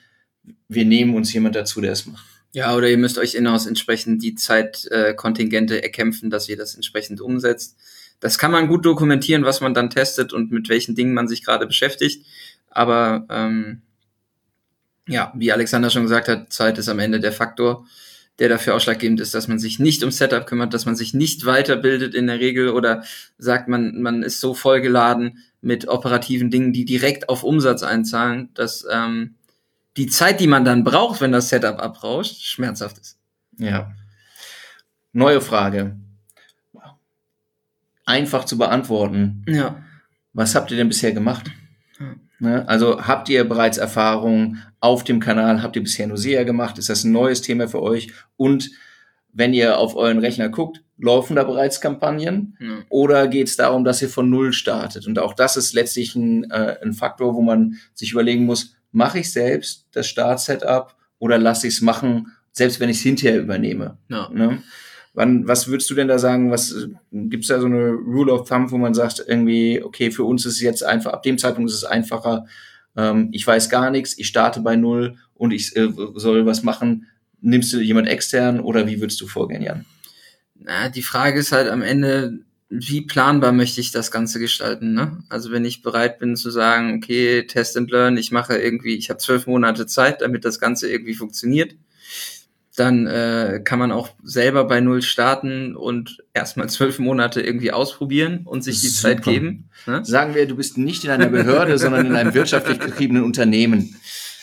[0.70, 2.26] wir nehmen uns jemand dazu, der es macht.
[2.54, 7.20] Ja, oder ihr müsst euch in-house entsprechend die Zeitkontingente äh, erkämpfen, dass ihr das entsprechend
[7.20, 7.78] umsetzt
[8.22, 11.44] das kann man gut dokumentieren, was man dann testet und mit welchen Dingen man sich
[11.44, 12.26] gerade beschäftigt.
[12.70, 13.82] Aber ähm,
[15.08, 17.86] ja, wie Alexander schon gesagt hat, Zeit ist am Ende der Faktor,
[18.40, 21.46] der dafür ausschlaggebend ist, dass man sich nicht um Setup kümmert, dass man sich nicht
[21.46, 23.04] weiterbildet in der Regel oder
[23.40, 28.86] sagt, man, man ist so vollgeladen mit operativen Dingen, die direkt auf Umsatz einzahlen, dass
[28.90, 29.36] ähm,
[29.98, 33.18] die Zeit, die man dann braucht, wenn das Setup abrauscht, schmerzhaft ist.
[33.58, 33.92] Ja.
[35.12, 35.98] Neue Frage
[38.12, 39.46] einfach zu beantworten.
[39.48, 39.82] Ja.
[40.34, 41.50] Was habt ihr denn bisher gemacht?
[42.00, 42.16] Ja.
[42.40, 42.68] Ne?
[42.68, 45.64] Also habt ihr bereits Erfahrungen auf dem Kanal?
[45.64, 46.78] Habt ihr bisher nur SEA gemacht?
[46.78, 48.12] Ist das ein neues Thema für euch?
[48.36, 48.70] Und
[49.32, 52.58] wenn ihr auf euren Rechner guckt, laufen da bereits Kampagnen?
[52.60, 52.80] Ja.
[52.90, 55.08] Oder geht es darum, dass ihr von Null startet?
[55.08, 59.20] Und auch das ist letztlich ein, äh, ein Faktor, wo man sich überlegen muss, mache
[59.20, 63.98] ich selbst das Start-Setup oder lasse ich es machen, selbst wenn ich es hinterher übernehme?
[64.10, 64.30] Ja.
[64.34, 64.62] Ne?
[65.14, 66.52] Wann, was würdest du denn da sagen?
[66.52, 70.46] Was gibt's da so eine Rule of Thumb, wo man sagt, irgendwie, okay, für uns
[70.46, 72.46] ist es jetzt einfach, ab dem Zeitpunkt ist es einfacher,
[72.96, 77.08] ähm, ich weiß gar nichts, ich starte bei null und ich äh, soll was machen.
[77.42, 79.86] Nimmst du jemand extern oder wie würdest du vorgehen, Jan?
[80.56, 84.94] Na, die Frage ist halt am Ende, wie planbar möchte ich das Ganze gestalten?
[84.94, 85.24] Ne?
[85.28, 89.10] Also wenn ich bereit bin zu sagen, okay, Test and Learn, ich mache irgendwie, ich
[89.10, 91.76] habe zwölf Monate Zeit, damit das Ganze irgendwie funktioniert,
[92.76, 98.42] dann äh, kann man auch selber bei Null starten und erstmal zwölf Monate irgendwie ausprobieren
[98.46, 99.16] und sich die Super.
[99.16, 99.70] Zeit geben.
[99.86, 100.06] Ne?
[100.06, 103.96] Sagen wir, du bist nicht in einer Behörde, sondern in einem wirtschaftlich betriebenen Unternehmen.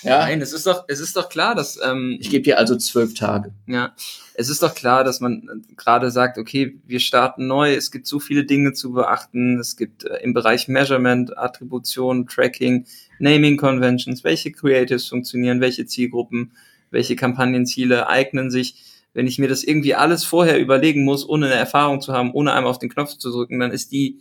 [0.03, 0.19] Ja.
[0.21, 3.15] Nein, es ist doch, es ist doch klar, dass ähm, ich gebe dir also zwölf
[3.15, 3.53] Tage.
[3.67, 3.95] Ja,
[4.35, 7.75] es ist doch klar, dass man gerade sagt, okay, wir starten neu.
[7.75, 9.59] Es gibt so viele Dinge zu beachten.
[9.59, 12.87] Es gibt äh, im Bereich Measurement, Attribution, Tracking,
[13.19, 16.53] Naming Conventions, welche Creatives funktionieren, welche Zielgruppen,
[16.91, 18.85] welche Kampagnenziele eignen sich.
[19.15, 22.53] Wenn ich mir das irgendwie alles vorher überlegen muss, ohne eine Erfahrung zu haben, ohne
[22.53, 24.21] einmal auf den Knopf zu drücken, dann ist die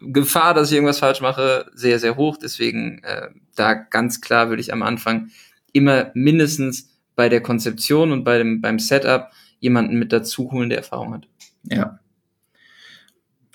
[0.00, 2.36] Gefahr, dass ich irgendwas falsch mache, sehr, sehr hoch.
[2.36, 5.30] Deswegen äh, da ganz klar würde ich am Anfang
[5.72, 9.30] immer mindestens bei der Konzeption und bei dem, beim Setup
[9.60, 11.28] jemanden mit dazu holen, der Erfahrung hat.
[11.70, 11.98] Ja.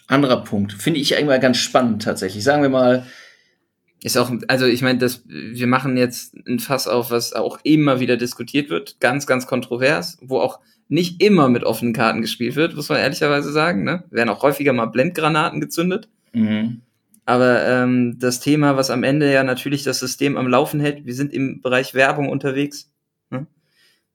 [0.07, 0.73] Anderer Punkt.
[0.73, 2.43] Finde ich eigentlich ganz spannend tatsächlich.
[2.43, 3.05] Sagen wir mal,
[4.03, 7.99] ist auch, also ich meine, das, wir machen jetzt ein Fass auf, was auch immer
[7.99, 12.75] wieder diskutiert wird, ganz, ganz kontrovers, wo auch nicht immer mit offenen Karten gespielt wird,
[12.75, 13.83] muss man ehrlicherweise sagen.
[13.83, 14.03] Ne?
[14.09, 16.09] Werden auch häufiger mal Blendgranaten gezündet.
[16.33, 16.81] Mhm.
[17.25, 21.13] Aber ähm, das Thema, was am Ende ja natürlich das System am Laufen hält, wir
[21.13, 22.91] sind im Bereich Werbung unterwegs.
[23.29, 23.45] Ne?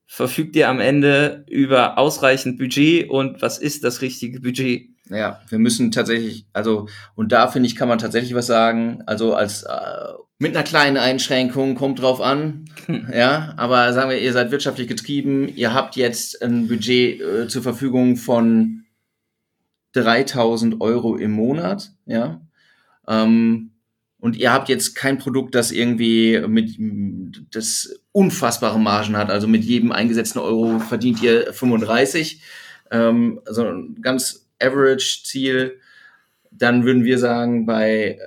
[0.04, 4.88] Verfügt ihr am Ende über ausreichend Budget und was ist das richtige Budget?
[5.10, 9.02] Ja, wir müssen tatsächlich, also, und da finde ich, kann man tatsächlich was sagen.
[9.06, 12.64] Also als äh, mit einer kleinen Einschränkung, kommt drauf an.
[13.14, 17.62] Ja, aber sagen wir, ihr seid wirtschaftlich getrieben, ihr habt jetzt ein Budget äh, zur
[17.62, 18.84] Verfügung von
[19.92, 22.42] 3000 Euro im Monat, ja.
[23.08, 23.70] Ähm,
[24.18, 26.78] und ihr habt jetzt kein Produkt, das irgendwie mit
[27.50, 29.30] das unfassbare Margen hat.
[29.30, 32.40] Also mit jedem eingesetzten Euro verdient ihr 35.
[32.90, 35.80] Ähm, also ganz average Ziel.
[36.50, 38.18] Dann würden wir sagen, bei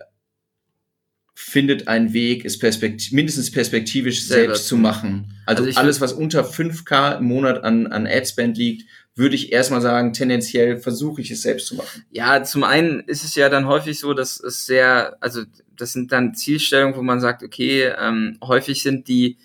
[1.39, 4.55] findet einen Weg, es perspektiv mindestens perspektivisch Selber.
[4.55, 5.33] selbst zu machen.
[5.45, 9.81] Also, also alles, was unter 5K im Monat an, an Adspend liegt, würde ich erstmal
[9.81, 12.03] sagen, tendenziell versuche ich es selbst zu machen.
[12.11, 15.43] Ja, zum einen ist es ja dann häufig so, dass es sehr, also
[15.75, 19.37] das sind dann Zielstellungen, wo man sagt, okay, ähm, häufig sind die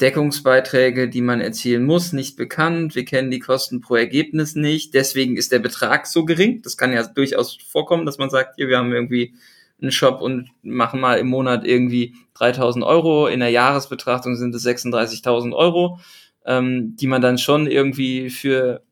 [0.00, 2.94] Deckungsbeiträge, die man erzielen muss, nicht bekannt.
[2.94, 4.94] Wir kennen die Kosten pro Ergebnis nicht.
[4.94, 6.62] Deswegen ist der Betrag so gering.
[6.62, 9.34] Das kann ja durchaus vorkommen, dass man sagt, hier, wir haben irgendwie
[9.80, 13.26] einen Shop und machen mal im Monat irgendwie 3000 Euro.
[13.26, 15.98] In der Jahresbetrachtung sind es 36.000 Euro,
[16.44, 18.82] ähm, die man dann schon irgendwie für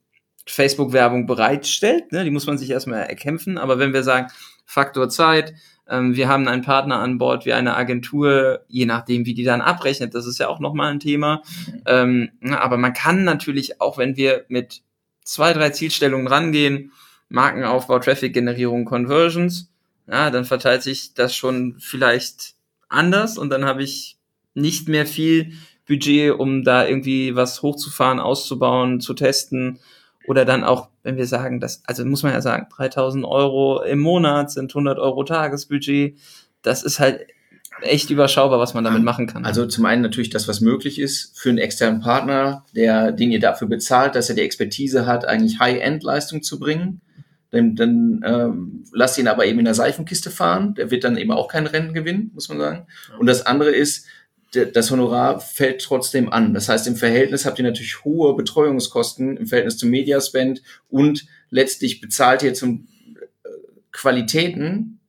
[0.46, 2.10] Facebook-Werbung bereitstellt.
[2.10, 2.24] Ne?
[2.24, 3.58] Die muss man sich erstmal erkämpfen.
[3.58, 4.28] Aber wenn wir sagen,
[4.64, 5.54] Faktor Zeit,
[5.88, 10.14] wir haben einen Partner an Bord wie eine Agentur, je nachdem, wie die dann abrechnet,
[10.14, 11.42] das ist ja auch nochmal ein Thema.
[11.86, 14.82] Ähm, aber man kann natürlich, auch wenn wir mit
[15.22, 16.92] zwei, drei Zielstellungen rangehen,
[17.28, 19.70] Markenaufbau, Traffic-Generierung, Conversions,
[20.08, 22.54] ja, dann verteilt sich das schon vielleicht
[22.88, 24.18] anders und dann habe ich
[24.54, 25.52] nicht mehr viel
[25.86, 29.78] Budget, um da irgendwie was hochzufahren, auszubauen, zu testen
[30.26, 34.00] oder dann auch, wenn wir sagen, das, also muss man ja sagen, 3000 Euro im
[34.00, 36.18] Monat sind 100 Euro Tagesbudget.
[36.62, 37.26] Das ist halt
[37.82, 39.44] echt überschaubar, was man damit machen kann.
[39.44, 43.40] Also zum einen natürlich das, was möglich ist für einen externen Partner, der, den ihr
[43.40, 47.00] dafür bezahlt, dass er die Expertise hat, eigentlich High-End-Leistung zu bringen.
[47.50, 50.74] Dann, dann ähm, lasst ihn aber eben in der Seifenkiste fahren.
[50.74, 52.86] Der wird dann eben auch kein Rennen gewinnen, muss man sagen.
[53.18, 54.06] Und das andere ist,
[54.56, 56.54] das Honorar fällt trotzdem an.
[56.54, 62.00] Das heißt, im Verhältnis habt ihr natürlich hohe Betreuungskosten im Verhältnis zum Mediaspend und letztlich
[62.00, 63.48] bezahlt ihr zum äh,
[63.92, 65.00] Qualitäten,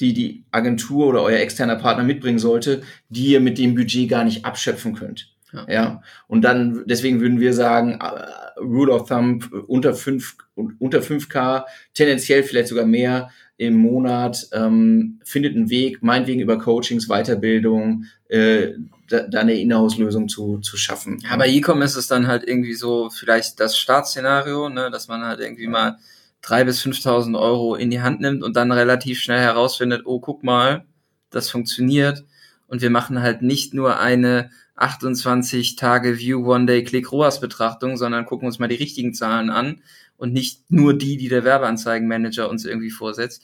[0.00, 4.24] die die Agentur oder euer externer Partner mitbringen sollte, die ihr mit dem Budget gar
[4.24, 5.34] nicht abschöpfen könnt.
[5.52, 5.66] Ja.
[5.68, 6.02] ja.
[6.26, 11.64] Und dann, deswegen würden wir sagen, uh, Rule of Thumb unter fünf unter 5K,
[11.94, 18.68] tendenziell vielleicht sogar mehr im Monat, ähm, findet einen Weg, meinetwegen über Coachings, Weiterbildung, äh,
[19.08, 21.20] da, eine Inhouse-Lösung zu, zu schaffen.
[21.22, 25.24] Ja, bei E-Com ist es dann halt irgendwie so vielleicht das Startszenario, ne, dass man
[25.24, 25.98] halt irgendwie mal
[26.42, 30.44] drei bis 5.000 Euro in die Hand nimmt und dann relativ schnell herausfindet, oh, guck
[30.44, 30.84] mal,
[31.30, 32.24] das funktioniert.
[32.66, 37.96] Und wir machen halt nicht nur eine 28 Tage View One Day Click ROAS Betrachtung,
[37.96, 39.82] sondern gucken uns mal die richtigen Zahlen an
[40.16, 43.42] und nicht nur die, die der Werbeanzeigenmanager uns irgendwie vorsetzt.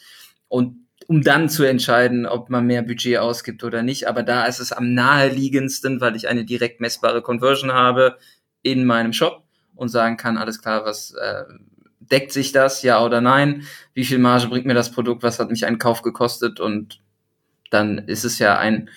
[0.48, 4.06] Und um dann zu entscheiden, ob man mehr Budget ausgibt oder nicht.
[4.06, 8.16] Aber da ist es am naheliegendsten, weil ich eine direkt messbare Conversion habe
[8.62, 9.42] in meinem Shop
[9.74, 11.42] und sagen kann, alles klar, was äh,
[11.98, 13.64] deckt sich das, ja oder nein?
[13.92, 15.24] Wie viel Marge bringt mir das Produkt?
[15.24, 16.60] Was hat mich ein Kauf gekostet?
[16.60, 17.00] Und
[17.70, 18.88] dann ist es ja ein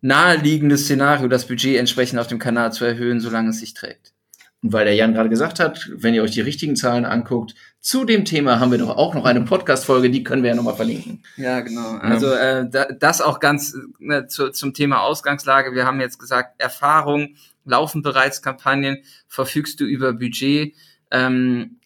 [0.00, 4.14] naheliegendes Szenario, das Budget entsprechend auf dem Kanal zu erhöhen, solange es sich trägt.
[4.62, 8.04] Und weil der Jan gerade gesagt hat, wenn ihr euch die richtigen Zahlen anguckt, Zu
[8.04, 11.24] dem Thema haben wir doch auch noch eine Podcast-Folge, die können wir ja nochmal verlinken.
[11.36, 11.96] Ja, genau.
[11.96, 15.74] Also äh, das auch ganz ne, zu, zum Thema Ausgangslage.
[15.74, 20.76] Wir haben jetzt gesagt, Erfahrung, laufen bereits Kampagnen, verfügst du über Budget.
[21.10, 21.80] Ähm,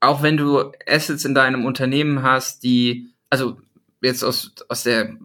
[0.00, 3.60] auch wenn du Assets in deinem Unternehmen hast, die, also
[4.00, 5.16] jetzt aus, aus der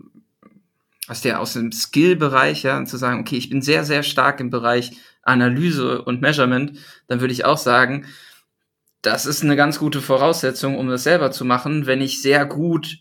[1.08, 4.42] aus der aus dem Skill-Bereich, ja, und zu sagen, okay, ich bin sehr, sehr stark
[4.42, 8.06] im Bereich Analyse und Measurement, dann würde ich auch sagen,
[9.02, 13.00] das ist eine ganz gute Voraussetzung, um das selber zu machen, wenn ich sehr gut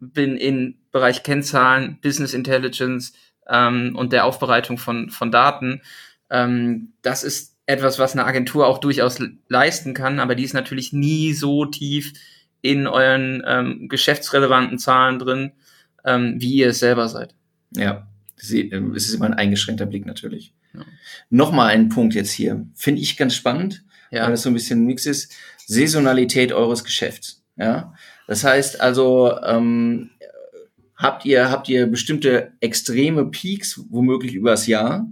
[0.00, 3.12] bin im Bereich Kennzahlen, Business Intelligence
[3.48, 5.82] ähm, und der Aufbereitung von, von Daten.
[6.30, 10.92] Ähm, das ist etwas, was eine Agentur auch durchaus leisten kann, aber die ist natürlich
[10.92, 12.12] nie so tief
[12.60, 15.52] in euren ähm, geschäftsrelevanten Zahlen drin,
[16.04, 17.34] ähm, wie ihr es selber seid.
[17.70, 20.52] Ja, es ist immer ein eingeschränkter Blick natürlich.
[20.74, 20.80] Ja.
[21.30, 22.66] Nochmal ein Punkt jetzt hier.
[22.74, 24.30] Finde ich ganz spannend, ja.
[24.30, 25.32] das so ein bisschen ein Mix ist.
[25.66, 27.42] Saisonalität eures Geschäfts.
[27.56, 27.94] Ja,
[28.26, 30.10] das heißt also, ähm,
[30.96, 35.08] habt ihr, habt ihr bestimmte extreme Peaks, womöglich übers Jahr?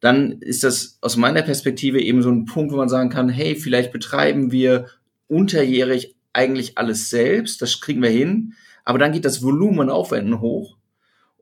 [0.00, 3.56] Dann ist das aus meiner Perspektive eben so ein Punkt, wo man sagen kann, hey,
[3.56, 4.86] vielleicht betreiben wir
[5.28, 10.75] unterjährig eigentlich alles selbst, das kriegen wir hin, aber dann geht das Volumen Aufwenden hoch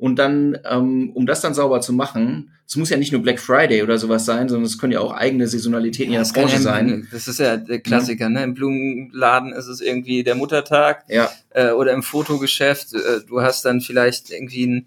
[0.04, 3.40] und dann, ähm, um das dann sauber zu machen, es muss ja nicht nur Black
[3.40, 6.58] Friday oder sowas sein, sondern es können ja auch eigene Saisonalitäten ja, in der Branche
[6.60, 7.08] sein.
[7.10, 8.34] Das ist ja der Klassiker, mhm.
[8.34, 8.42] ne?
[8.42, 11.30] Im Blumenladen ist es irgendwie der Muttertag ja.
[11.54, 12.92] äh, oder im Fotogeschäft.
[12.92, 14.86] Äh, du hast dann vielleicht irgendwie ein,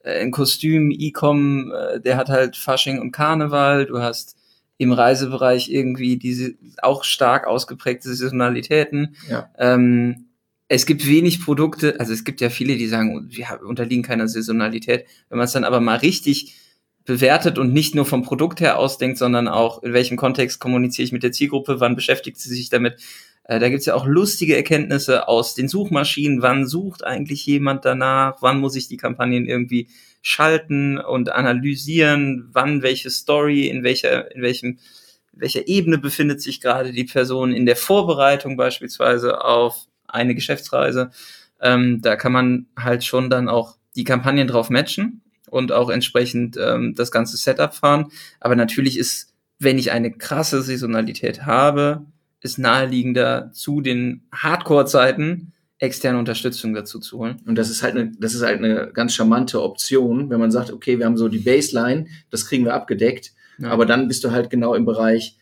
[0.00, 3.86] äh, ein Kostüm, E-Com, äh, der hat halt Fasching und Karneval.
[3.86, 4.36] Du hast
[4.76, 9.16] im Reisebereich irgendwie diese auch stark ausgeprägte Saisonalitäten.
[9.30, 9.48] Ja.
[9.56, 10.27] Ähm,
[10.68, 15.06] es gibt wenig Produkte, also es gibt ja viele, die sagen, wir unterliegen keiner Saisonalität.
[15.28, 16.54] Wenn man es dann aber mal richtig
[17.06, 21.12] bewertet und nicht nur vom Produkt her ausdenkt, sondern auch in welchem Kontext kommuniziere ich
[21.12, 23.00] mit der Zielgruppe, wann beschäftigt sie sich damit.
[23.44, 28.36] Äh, da gibt's ja auch lustige Erkenntnisse aus den Suchmaschinen, wann sucht eigentlich jemand danach,
[28.42, 29.88] wann muss ich die Kampagnen irgendwie
[30.20, 34.78] schalten und analysieren, wann welche Story, in welcher, in welchem,
[35.32, 41.10] welcher Ebene befindet sich gerade die Person in der Vorbereitung beispielsweise auf eine Geschäftsreise.
[41.60, 46.56] Ähm, da kann man halt schon dann auch die Kampagnen drauf matchen und auch entsprechend
[46.56, 48.06] ähm, das ganze Setup fahren.
[48.40, 52.04] Aber natürlich ist, wenn ich eine krasse Saisonalität habe,
[52.40, 57.36] ist naheliegender zu den Hardcore-Zeiten externe Unterstützung dazu zu holen.
[57.46, 60.72] Und das ist halt eine, das ist halt eine ganz charmante Option, wenn man sagt,
[60.72, 63.70] okay, wir haben so die Baseline, das kriegen wir abgedeckt, ja.
[63.70, 65.36] aber dann bist du halt genau im Bereich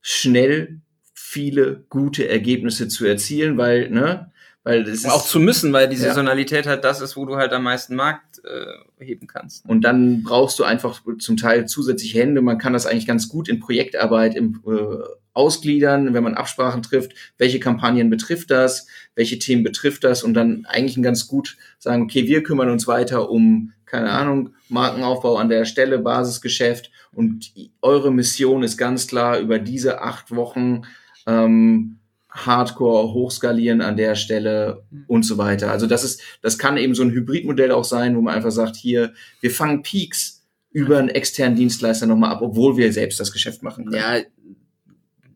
[0.00, 0.80] schnell
[1.28, 4.30] viele gute Ergebnisse zu erzielen, weil, ne,
[4.62, 6.72] weil das ist, auch zu müssen, weil die Saisonalität ja.
[6.72, 9.66] halt das ist, wo du halt am meisten Markt äh, heben kannst.
[9.66, 12.42] Und dann brauchst du einfach zum Teil zusätzliche Hände.
[12.42, 17.12] Man kann das eigentlich ganz gut in Projektarbeit im, äh, ausgliedern, wenn man Absprachen trifft,
[17.38, 18.86] welche Kampagnen betrifft das,
[19.16, 23.30] welche Themen betrifft das und dann eigentlich ganz gut sagen, okay, wir kümmern uns weiter
[23.30, 29.58] um, keine Ahnung, Markenaufbau an der Stelle, Basisgeschäft und eure Mission ist ganz klar über
[29.58, 30.82] diese acht Wochen
[31.26, 31.98] ähm,
[32.30, 35.70] Hardcore hochskalieren an der Stelle und so weiter.
[35.70, 38.76] Also das ist, das kann eben so ein Hybridmodell auch sein, wo man einfach sagt,
[38.76, 43.62] hier, wir fangen Peaks über einen externen Dienstleister nochmal ab, obwohl wir selbst das Geschäft
[43.62, 43.96] machen können.
[43.96, 44.20] Ja,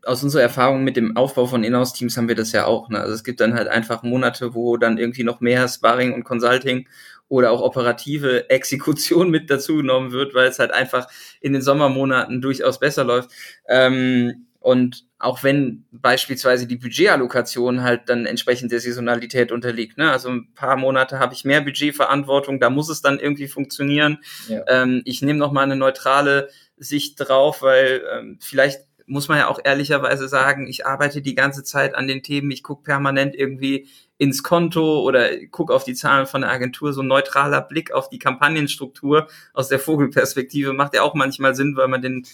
[0.04, 2.88] aus unserer Erfahrung mit dem Aufbau von Inhouse-Teams haben wir das ja auch.
[2.88, 2.98] Ne?
[2.98, 6.88] Also es gibt dann halt einfach Monate, wo dann irgendwie noch mehr Sparring und Consulting
[7.28, 11.06] oder auch operative Exekution mit dazu genommen wird, weil es halt einfach
[11.40, 13.30] in den Sommermonaten durchaus besser läuft.
[13.68, 19.98] Ähm, und auch wenn beispielsweise die Budgetallokation halt dann entsprechend der Saisonalität unterliegt.
[19.98, 20.10] Ne?
[20.10, 24.18] Also ein paar Monate habe ich mehr Budgetverantwortung, da muss es dann irgendwie funktionieren.
[24.48, 24.64] Ja.
[24.66, 29.48] Ähm, ich nehme noch mal eine neutrale Sicht drauf, weil ähm, vielleicht muss man ja
[29.48, 33.88] auch ehrlicherweise sagen, ich arbeite die ganze Zeit an den Themen, ich gucke permanent irgendwie
[34.16, 36.92] ins Konto oder gucke auf die Zahlen von der Agentur.
[36.92, 41.76] So ein neutraler Blick auf die Kampagnenstruktur aus der Vogelperspektive macht ja auch manchmal Sinn,
[41.76, 42.24] weil man den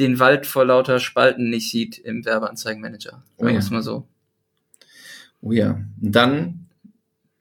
[0.00, 3.22] den Wald vor lauter Spalten nicht sieht im Werbeanzeigenmanager.
[3.36, 3.60] Oh ja.
[3.70, 4.08] mal so.
[5.40, 5.80] Oh ja.
[6.00, 6.66] Und dann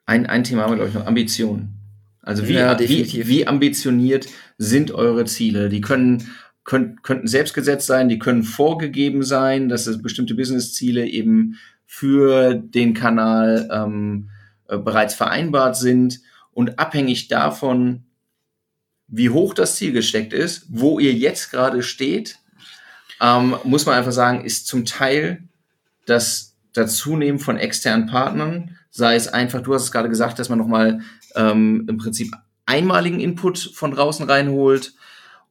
[0.06, 1.76] ein, ein Thema haben wir, glaube ich, noch Ambitionen.
[2.22, 5.70] Also wie, ja, wie, wie ambitioniert sind eure Ziele?
[5.70, 6.28] Die können,
[6.64, 12.54] können, könnten selbst gesetzt sein, die können vorgegeben sein, dass es bestimmte Business-Ziele eben für
[12.54, 14.30] den Kanal ähm,
[14.68, 16.22] äh, bereits vereinbart sind.
[16.52, 18.04] Und abhängig davon,
[19.08, 22.38] wie hoch das Ziel gesteckt ist, wo ihr jetzt gerade steht,
[23.22, 25.44] ähm, muss man einfach sagen, ist zum Teil
[26.06, 30.60] das Dazunehmen von externen Partnern, sei es einfach, du hast es gerade gesagt, dass man
[30.60, 31.02] nochmal
[31.36, 32.34] ähm, im Prinzip
[32.66, 34.94] einmaligen Input von draußen reinholt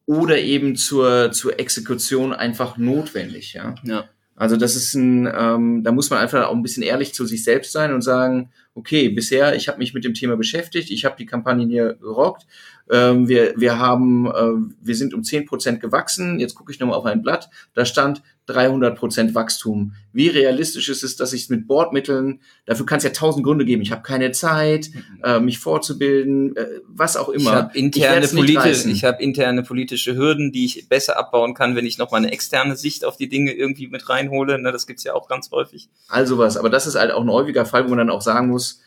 [0.06, 3.74] oder eben zur, zur Exekution einfach notwendig, ja.
[3.82, 4.08] ja.
[4.36, 7.42] Also das ist ein, ähm, da muss man einfach auch ein bisschen ehrlich zu sich
[7.42, 11.16] selbst sein und sagen, okay, bisher, ich habe mich mit dem Thema beschäftigt, ich habe
[11.18, 12.46] die Kampagnen hier gerockt,
[12.90, 16.96] ähm, wir, wir haben, äh, wir sind um zehn Prozent gewachsen, jetzt gucke ich nochmal
[16.96, 19.92] auf ein Blatt, da stand 300 Prozent Wachstum.
[20.12, 23.64] Wie realistisch ist es, dass ich es mit Bordmitteln, dafür kann es ja tausend Gründe
[23.64, 25.24] geben, ich habe keine Zeit, mhm.
[25.24, 27.50] äh, mich fortzubilden, äh, was auch immer.
[27.50, 31.76] Ich habe interne, ich politische, ich hab interne politische Hürden, die ich besser abbauen kann,
[31.76, 34.60] wenn ich noch mal eine externe Sicht auf die Dinge irgendwie mit reinhole.
[34.60, 35.88] Ne, das gibt's ja auch ganz häufig.
[36.08, 38.48] Also was, aber das ist halt auch ein häufiger Fall, wo man dann auch sagen
[38.48, 38.80] muss,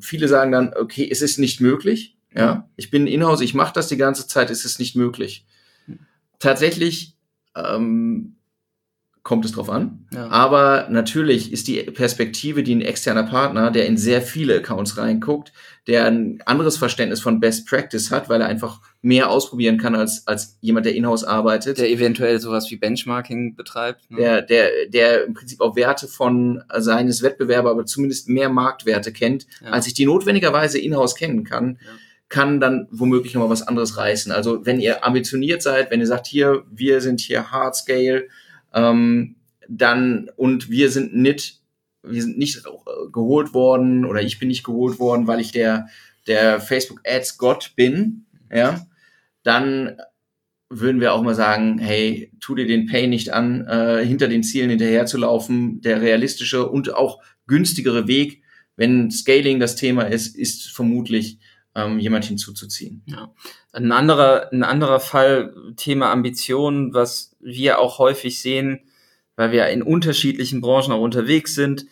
[0.00, 2.16] viele sagen dann, okay, es ist nicht möglich.
[2.34, 5.46] Ja, ich bin in-house, ich mache das die ganze Zeit, es ist nicht möglich.
[6.38, 7.16] Tatsächlich
[7.54, 8.36] ähm,
[9.22, 10.06] kommt es drauf an.
[10.12, 10.28] Ja.
[10.28, 15.52] Aber natürlich ist die Perspektive, die ein externer Partner, der in sehr viele Accounts reinguckt,
[15.86, 20.26] der ein anderes Verständnis von Best Practice hat, weil er einfach mehr ausprobieren kann als,
[20.26, 21.78] als jemand, der in-house arbeitet.
[21.78, 24.10] Der eventuell sowas wie Benchmarking betreibt.
[24.10, 24.18] Ne?
[24.18, 29.46] Der, der, der im Prinzip auch Werte von seines Wettbewerbers, aber zumindest mehr Marktwerte kennt,
[29.60, 29.70] ja.
[29.70, 31.78] als ich die notwendigerweise in-house kennen kann.
[31.80, 31.90] Ja
[32.32, 34.32] kann dann womöglich nochmal was anderes reißen.
[34.32, 38.26] Also wenn ihr ambitioniert seid, wenn ihr sagt, hier, wir sind hier Hard Scale,
[38.72, 39.36] ähm,
[39.68, 41.60] dann und wir sind nicht,
[42.02, 42.62] wir sind nicht
[43.12, 45.88] geholt worden oder ich bin nicht geholt worden, weil ich der
[46.26, 48.86] der Facebook Ads Gott bin, ja,
[49.42, 49.98] dann
[50.70, 54.42] würden wir auch mal sagen, hey, tu dir den Pay nicht an, äh, hinter den
[54.42, 55.82] Zielen hinterher zu laufen.
[55.82, 58.42] Der realistische und auch günstigere Weg,
[58.76, 61.38] wenn Scaling das Thema ist, ist vermutlich
[61.74, 63.02] ähm, jemand hinzuzuziehen.
[63.06, 63.32] Ja.
[63.72, 68.80] Ein anderer, ein anderer Fall, Thema Ambition, was wir auch häufig sehen,
[69.36, 71.86] weil wir in unterschiedlichen Branchen auch unterwegs sind,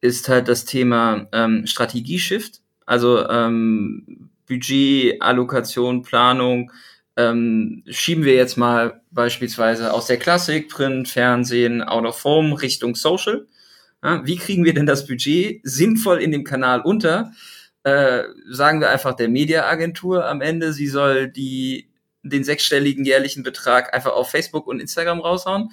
[0.00, 2.60] ist halt das Thema ähm, Strategieshift.
[2.86, 6.70] Also ähm, Budget, Allokation, Planung,
[7.16, 12.94] ähm, schieben wir jetzt mal beispielsweise aus der Klassik, Print, Fernsehen, Out of Home Richtung
[12.94, 13.46] Social.
[14.04, 17.32] Ja, wie kriegen wir denn das Budget sinnvoll in dem Kanal unter?
[17.86, 21.88] Äh, sagen wir einfach der Mediaagentur am Ende, sie soll die,
[22.24, 25.70] den sechsstelligen jährlichen Betrag einfach auf Facebook und Instagram raushauen?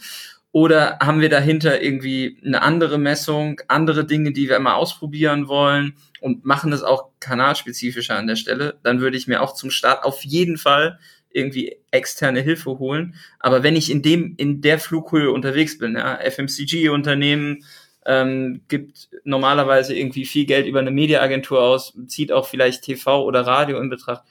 [0.51, 5.95] Oder haben wir dahinter irgendwie eine andere Messung, andere Dinge, die wir mal ausprobieren wollen
[6.21, 8.77] und machen das auch kanalspezifischer an der Stelle?
[8.83, 10.99] Dann würde ich mir auch zum Start auf jeden Fall
[11.31, 13.15] irgendwie externe Hilfe holen.
[13.39, 17.65] Aber wenn ich in dem, in der Flughöhe unterwegs bin, ja, FMCG-Unternehmen,
[18.05, 23.41] ähm, gibt normalerweise irgendwie viel Geld über eine Mediaagentur aus, zieht auch vielleicht TV oder
[23.41, 24.23] Radio in Betracht,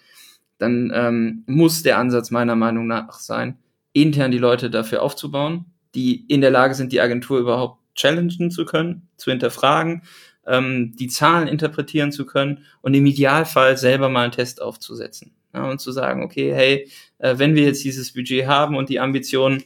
[0.58, 3.58] dann ähm, muss der Ansatz meiner Meinung nach sein,
[3.92, 8.64] intern die Leute dafür aufzubauen, die in der Lage sind, die Agentur überhaupt challengen zu
[8.64, 10.02] können, zu hinterfragen,
[10.46, 15.34] ähm, die Zahlen interpretieren zu können und im Idealfall selber mal einen Test aufzusetzen.
[15.54, 19.00] Ja, und zu sagen, okay, hey, äh, wenn wir jetzt dieses Budget haben und die
[19.00, 19.62] Ambitionen,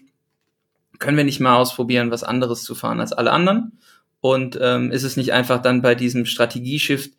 [0.98, 3.78] können wir nicht mal ausprobieren, was anderes zu fahren als alle anderen?
[4.20, 7.12] Und ähm, ist es nicht einfach dann bei diesem Strategieshift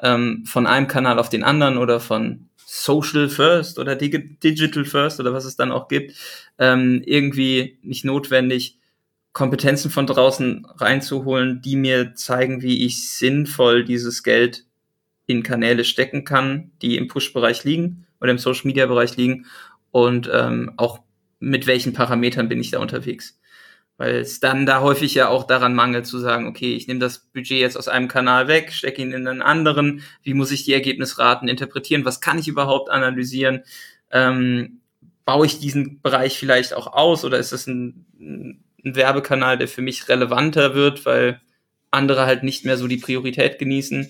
[0.00, 5.32] ähm, von einem Kanal auf den anderen oder von Social First oder Digital First oder
[5.32, 6.14] was es dann auch gibt,
[6.58, 8.78] ähm, irgendwie nicht notwendig,
[9.32, 14.66] Kompetenzen von draußen reinzuholen, die mir zeigen, wie ich sinnvoll dieses Geld
[15.26, 19.46] in Kanäle stecken kann, die im Push-Bereich liegen oder im Social-Media-Bereich liegen
[19.90, 21.00] und ähm, auch
[21.38, 23.39] mit welchen Parametern bin ich da unterwegs
[24.00, 27.18] weil es dann da häufig ja auch daran mangelt zu sagen, okay, ich nehme das
[27.18, 30.72] Budget jetzt aus einem Kanal weg, stecke ihn in einen anderen, wie muss ich die
[30.72, 33.60] Ergebnisraten interpretieren, was kann ich überhaupt analysieren,
[34.10, 34.80] ähm,
[35.26, 39.82] baue ich diesen Bereich vielleicht auch aus oder ist das ein, ein Werbekanal, der für
[39.82, 41.38] mich relevanter wird, weil
[41.90, 44.08] andere halt nicht mehr so die Priorität genießen.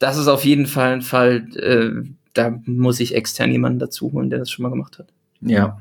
[0.00, 4.30] Das ist auf jeden Fall ein Fall, äh, da muss ich extern jemanden dazu holen,
[4.30, 5.12] der das schon mal gemacht hat.
[5.42, 5.80] Ja,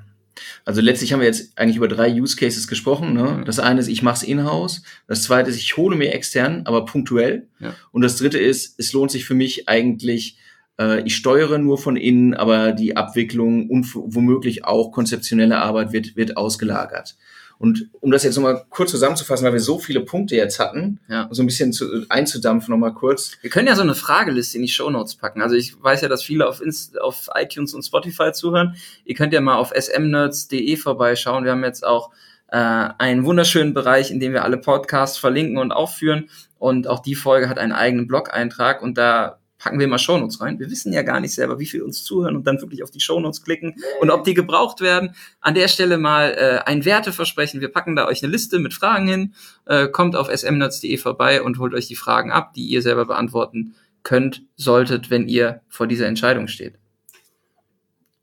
[0.65, 3.13] also letztlich haben wir jetzt eigentlich über drei Use Cases gesprochen.
[3.13, 3.43] Ne?
[3.45, 4.83] Das eine ist, ich mache es in-house.
[5.07, 7.47] Das zweite ist, ich hole mir extern, aber punktuell.
[7.59, 7.73] Ja.
[7.91, 10.37] Und das dritte ist, es lohnt sich für mich eigentlich,
[10.79, 16.15] äh, ich steuere nur von innen, aber die Abwicklung und womöglich auch konzeptionelle Arbeit wird,
[16.15, 17.15] wird ausgelagert.
[17.59, 21.27] Und um das jetzt nochmal kurz zusammenzufassen, weil wir so viele Punkte jetzt hatten, ja.
[21.29, 23.33] so ein bisschen zu, einzudampfen nochmal kurz.
[23.41, 25.41] Wir können ja so eine Frageliste in die Show Notes packen.
[25.41, 28.75] Also ich weiß ja, dass viele auf, Inst auf iTunes und Spotify zuhören.
[29.03, 31.43] Ihr könnt ja mal auf smnerds.de vorbeischauen.
[31.43, 32.11] Wir haben jetzt auch
[32.47, 36.29] äh, einen wunderschönen Bereich, in dem wir alle Podcasts verlinken und aufführen.
[36.59, 40.57] Und auch die Folge hat einen eigenen Blog-Eintrag und da packen wir mal Shownotes rein.
[40.57, 43.01] Wir wissen ja gar nicht selber, wie viel uns zuhören und dann wirklich auf die
[43.01, 45.13] Shownotes klicken und ob die gebraucht werden.
[45.41, 47.61] An der Stelle mal äh, ein Werteversprechen.
[47.61, 49.33] Wir packen da euch eine Liste mit Fragen hin.
[49.65, 53.75] Äh, kommt auf smnuts.de vorbei und holt euch die Fragen ab, die ihr selber beantworten
[54.03, 56.75] könnt, solltet, wenn ihr vor dieser Entscheidung steht.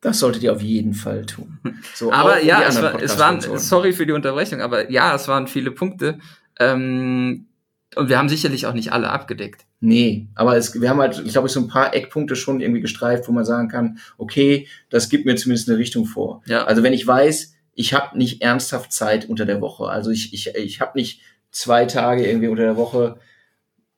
[0.00, 1.58] Das solltet ihr auf jeden Fall tun.
[1.94, 5.46] So, aber ja, es, war, es waren, sorry für die Unterbrechung, aber ja, es waren
[5.46, 6.18] viele Punkte.
[6.58, 7.46] Ähm,
[7.94, 9.64] und wir haben sicherlich auch nicht alle abgedeckt.
[9.80, 13.28] Nee, aber es, wir haben halt, ich glaube, so ein paar Eckpunkte schon irgendwie gestreift,
[13.28, 16.42] wo man sagen kann, okay, das gibt mir zumindest eine Richtung vor.
[16.46, 16.64] Ja.
[16.64, 20.54] Also wenn ich weiß, ich habe nicht ernsthaft Zeit unter der Woche, also ich, ich,
[20.56, 21.20] ich habe nicht
[21.50, 23.18] zwei Tage irgendwie unter der Woche,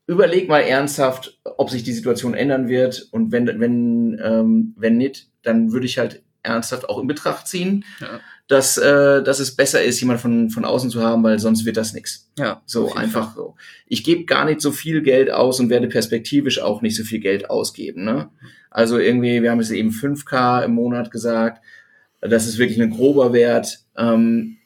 [0.06, 5.28] überleg mal ernsthaft, ob sich die Situation ändern wird und wenn, wenn, ähm, wenn nicht,
[5.42, 8.20] dann würde ich halt ernsthaft auch in Betracht ziehen, ja.
[8.48, 11.76] Dass, äh, dass es besser ist, jemand von, von außen zu haben, weil sonst wird
[11.76, 12.30] das nichts.
[12.38, 13.36] Ja, so einfach Fall.
[13.36, 13.54] so.
[13.86, 17.20] Ich gebe gar nicht so viel Geld aus und werde perspektivisch auch nicht so viel
[17.20, 18.04] Geld ausgeben.
[18.04, 18.30] Ne?
[18.70, 21.62] Also irgendwie, wir haben es eben 5K im Monat gesagt,
[22.22, 23.80] das ist wirklich ein grober Wert.
[23.96, 24.56] Ähm,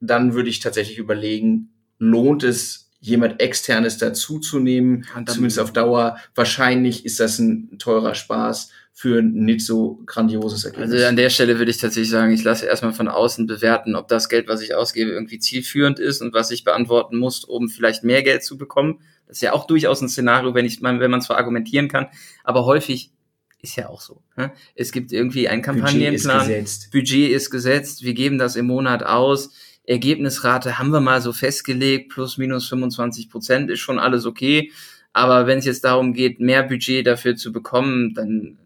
[0.00, 6.16] dann würde ich tatsächlich überlegen, lohnt es, jemand externes dazuzunehmen, zumindest auf Dauer.
[6.36, 10.92] Wahrscheinlich ist das ein teurer Spaß für ein nicht so grandioses Ergebnis.
[10.92, 14.06] Also an der Stelle würde ich tatsächlich sagen, ich lasse erstmal von außen bewerten, ob
[14.06, 18.04] das Geld, was ich ausgebe, irgendwie zielführend ist und was ich beantworten muss, um vielleicht
[18.04, 19.00] mehr Geld zu bekommen.
[19.26, 22.06] Das ist ja auch durchaus ein Szenario, wenn ich, wenn man zwar argumentieren kann,
[22.44, 23.10] aber häufig
[23.62, 24.22] ist ja auch so.
[24.36, 24.52] Ne?
[24.76, 29.02] Es gibt irgendwie einen Kampagnenplan, Budget ist, Budget ist gesetzt, wir geben das im Monat
[29.02, 29.50] aus.
[29.84, 34.72] Ergebnisrate haben wir mal so festgelegt, plus minus 25 Prozent ist schon alles okay.
[35.12, 38.58] Aber wenn es jetzt darum geht, mehr Budget dafür zu bekommen, dann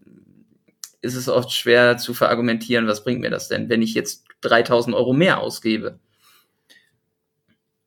[1.01, 4.95] ist es oft schwer zu verargumentieren, was bringt mir das denn, wenn ich jetzt 3000
[4.95, 5.99] Euro mehr ausgebe.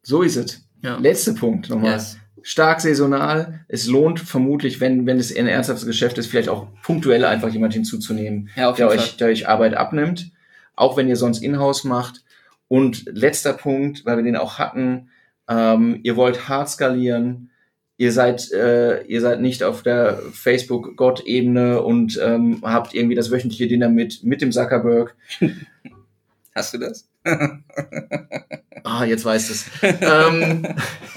[0.03, 0.67] So ist es.
[0.83, 0.97] Ja.
[0.99, 1.93] Letzter Punkt nochmal.
[1.93, 2.17] Yes.
[2.43, 3.65] Stark saisonal.
[3.69, 7.75] Es lohnt vermutlich, wenn, wenn es ein ernsthaftes Geschäft ist, vielleicht auch punktuell einfach jemand
[7.75, 10.33] hinzuzunehmen, ja, der, euch, der euch Arbeit abnimmt.
[10.75, 12.25] Auch wenn ihr sonst Inhouse macht.
[12.71, 15.09] Und letzter Punkt, weil wir den auch hatten,
[15.49, 17.51] ähm, ihr wollt hart skalieren,
[17.97, 23.67] ihr seid, äh, ihr seid nicht auf der Facebook-Gott-Ebene und ähm, habt irgendwie das wöchentliche
[23.67, 25.17] Dinner mit, mit dem Zuckerberg.
[26.55, 27.11] Hast du das?
[28.85, 29.67] ah, jetzt weißt es.
[29.83, 30.69] ähm,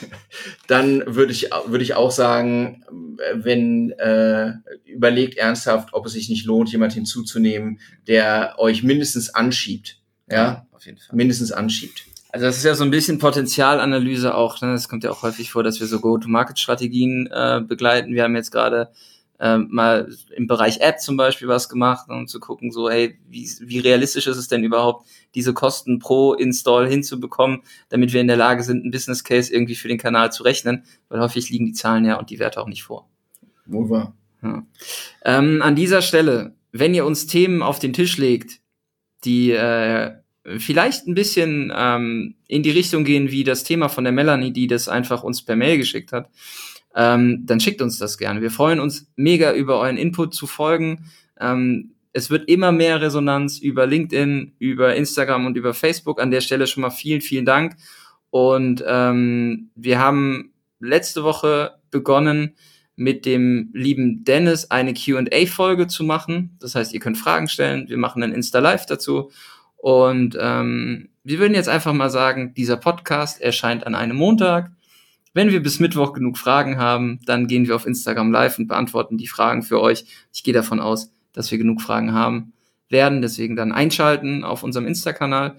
[0.68, 2.84] dann würde ich, würde ich auch sagen,
[3.36, 4.54] wenn äh,
[4.86, 10.00] überlegt ernsthaft, ob es sich nicht lohnt, jemand hinzuzunehmen, der euch mindestens anschiebt.
[10.28, 11.16] Ja, ja auf jeden Fall.
[11.16, 12.06] Mindestens anschiebt.
[12.30, 14.60] Also das ist ja so ein bisschen Potenzialanalyse auch.
[14.62, 14.74] Ne?
[14.74, 18.14] Das kommt ja auch häufig vor, dass wir so Go-to-Market-Strategien äh, begleiten.
[18.14, 18.92] Wir haben jetzt gerade
[19.40, 23.50] äh, mal im Bereich App zum Beispiel was gemacht, um zu gucken, so, hey, wie,
[23.62, 28.38] wie realistisch ist es denn überhaupt, diese Kosten pro Install hinzubekommen, damit wir in der
[28.38, 31.74] Lage sind, ein Business Case irgendwie für den Kanal zu rechnen, weil häufig liegen die
[31.74, 33.08] Zahlen ja und die Werte auch nicht vor.
[33.68, 34.14] Wohl wahr.
[34.42, 34.64] Ja.
[35.24, 38.60] Ähm, an dieser Stelle, wenn ihr uns Themen auf den Tisch legt,
[39.24, 40.14] die äh,
[40.58, 44.68] vielleicht ein bisschen ähm, in die Richtung gehen wie das Thema von der Melanie, die
[44.68, 46.30] das einfach uns per Mail geschickt hat,
[46.96, 48.42] ähm, dann schickt uns das gerne.
[48.42, 51.10] Wir freuen uns mega über euren Input zu folgen.
[51.40, 56.22] Ähm, es wird immer mehr Resonanz über LinkedIn, über Instagram und über Facebook.
[56.22, 57.76] An der Stelle schon mal vielen, vielen Dank.
[58.30, 62.56] Und ähm, wir haben letzte Woche begonnen,
[62.96, 66.58] mit dem lieben Dennis eine QA-Folge zu machen.
[66.60, 67.90] Das heißt, ihr könnt Fragen stellen.
[67.90, 69.32] Wir machen ein Insta-Live dazu.
[69.84, 74.72] Und ähm, wir würden jetzt einfach mal sagen, dieser Podcast erscheint an einem Montag.
[75.34, 79.18] Wenn wir bis Mittwoch genug Fragen haben, dann gehen wir auf Instagram live und beantworten
[79.18, 80.06] die Fragen für euch.
[80.32, 82.54] Ich gehe davon aus, dass wir genug Fragen haben
[82.88, 83.22] werden.
[83.22, 85.58] Deswegen dann einschalten auf unserem Insta-Kanal.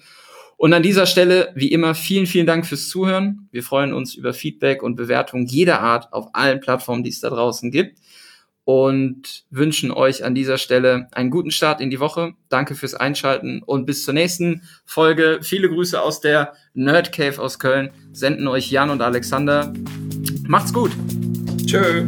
[0.56, 3.50] Und an dieser Stelle, wie immer, vielen, vielen Dank fürs Zuhören.
[3.52, 7.28] Wir freuen uns über Feedback und Bewertung jeder Art auf allen Plattformen, die es da
[7.28, 7.98] draußen gibt
[8.64, 12.32] und wünschen euch an dieser Stelle einen guten Start in die Woche.
[12.48, 15.40] Danke fürs Einschalten und bis zur nächsten Folge.
[15.42, 17.90] Viele Grüße aus der Nerd Cave aus Köln.
[18.12, 19.72] Senden euch Jan und Alexander.
[20.46, 20.92] Macht's gut.
[21.66, 22.06] Tschö.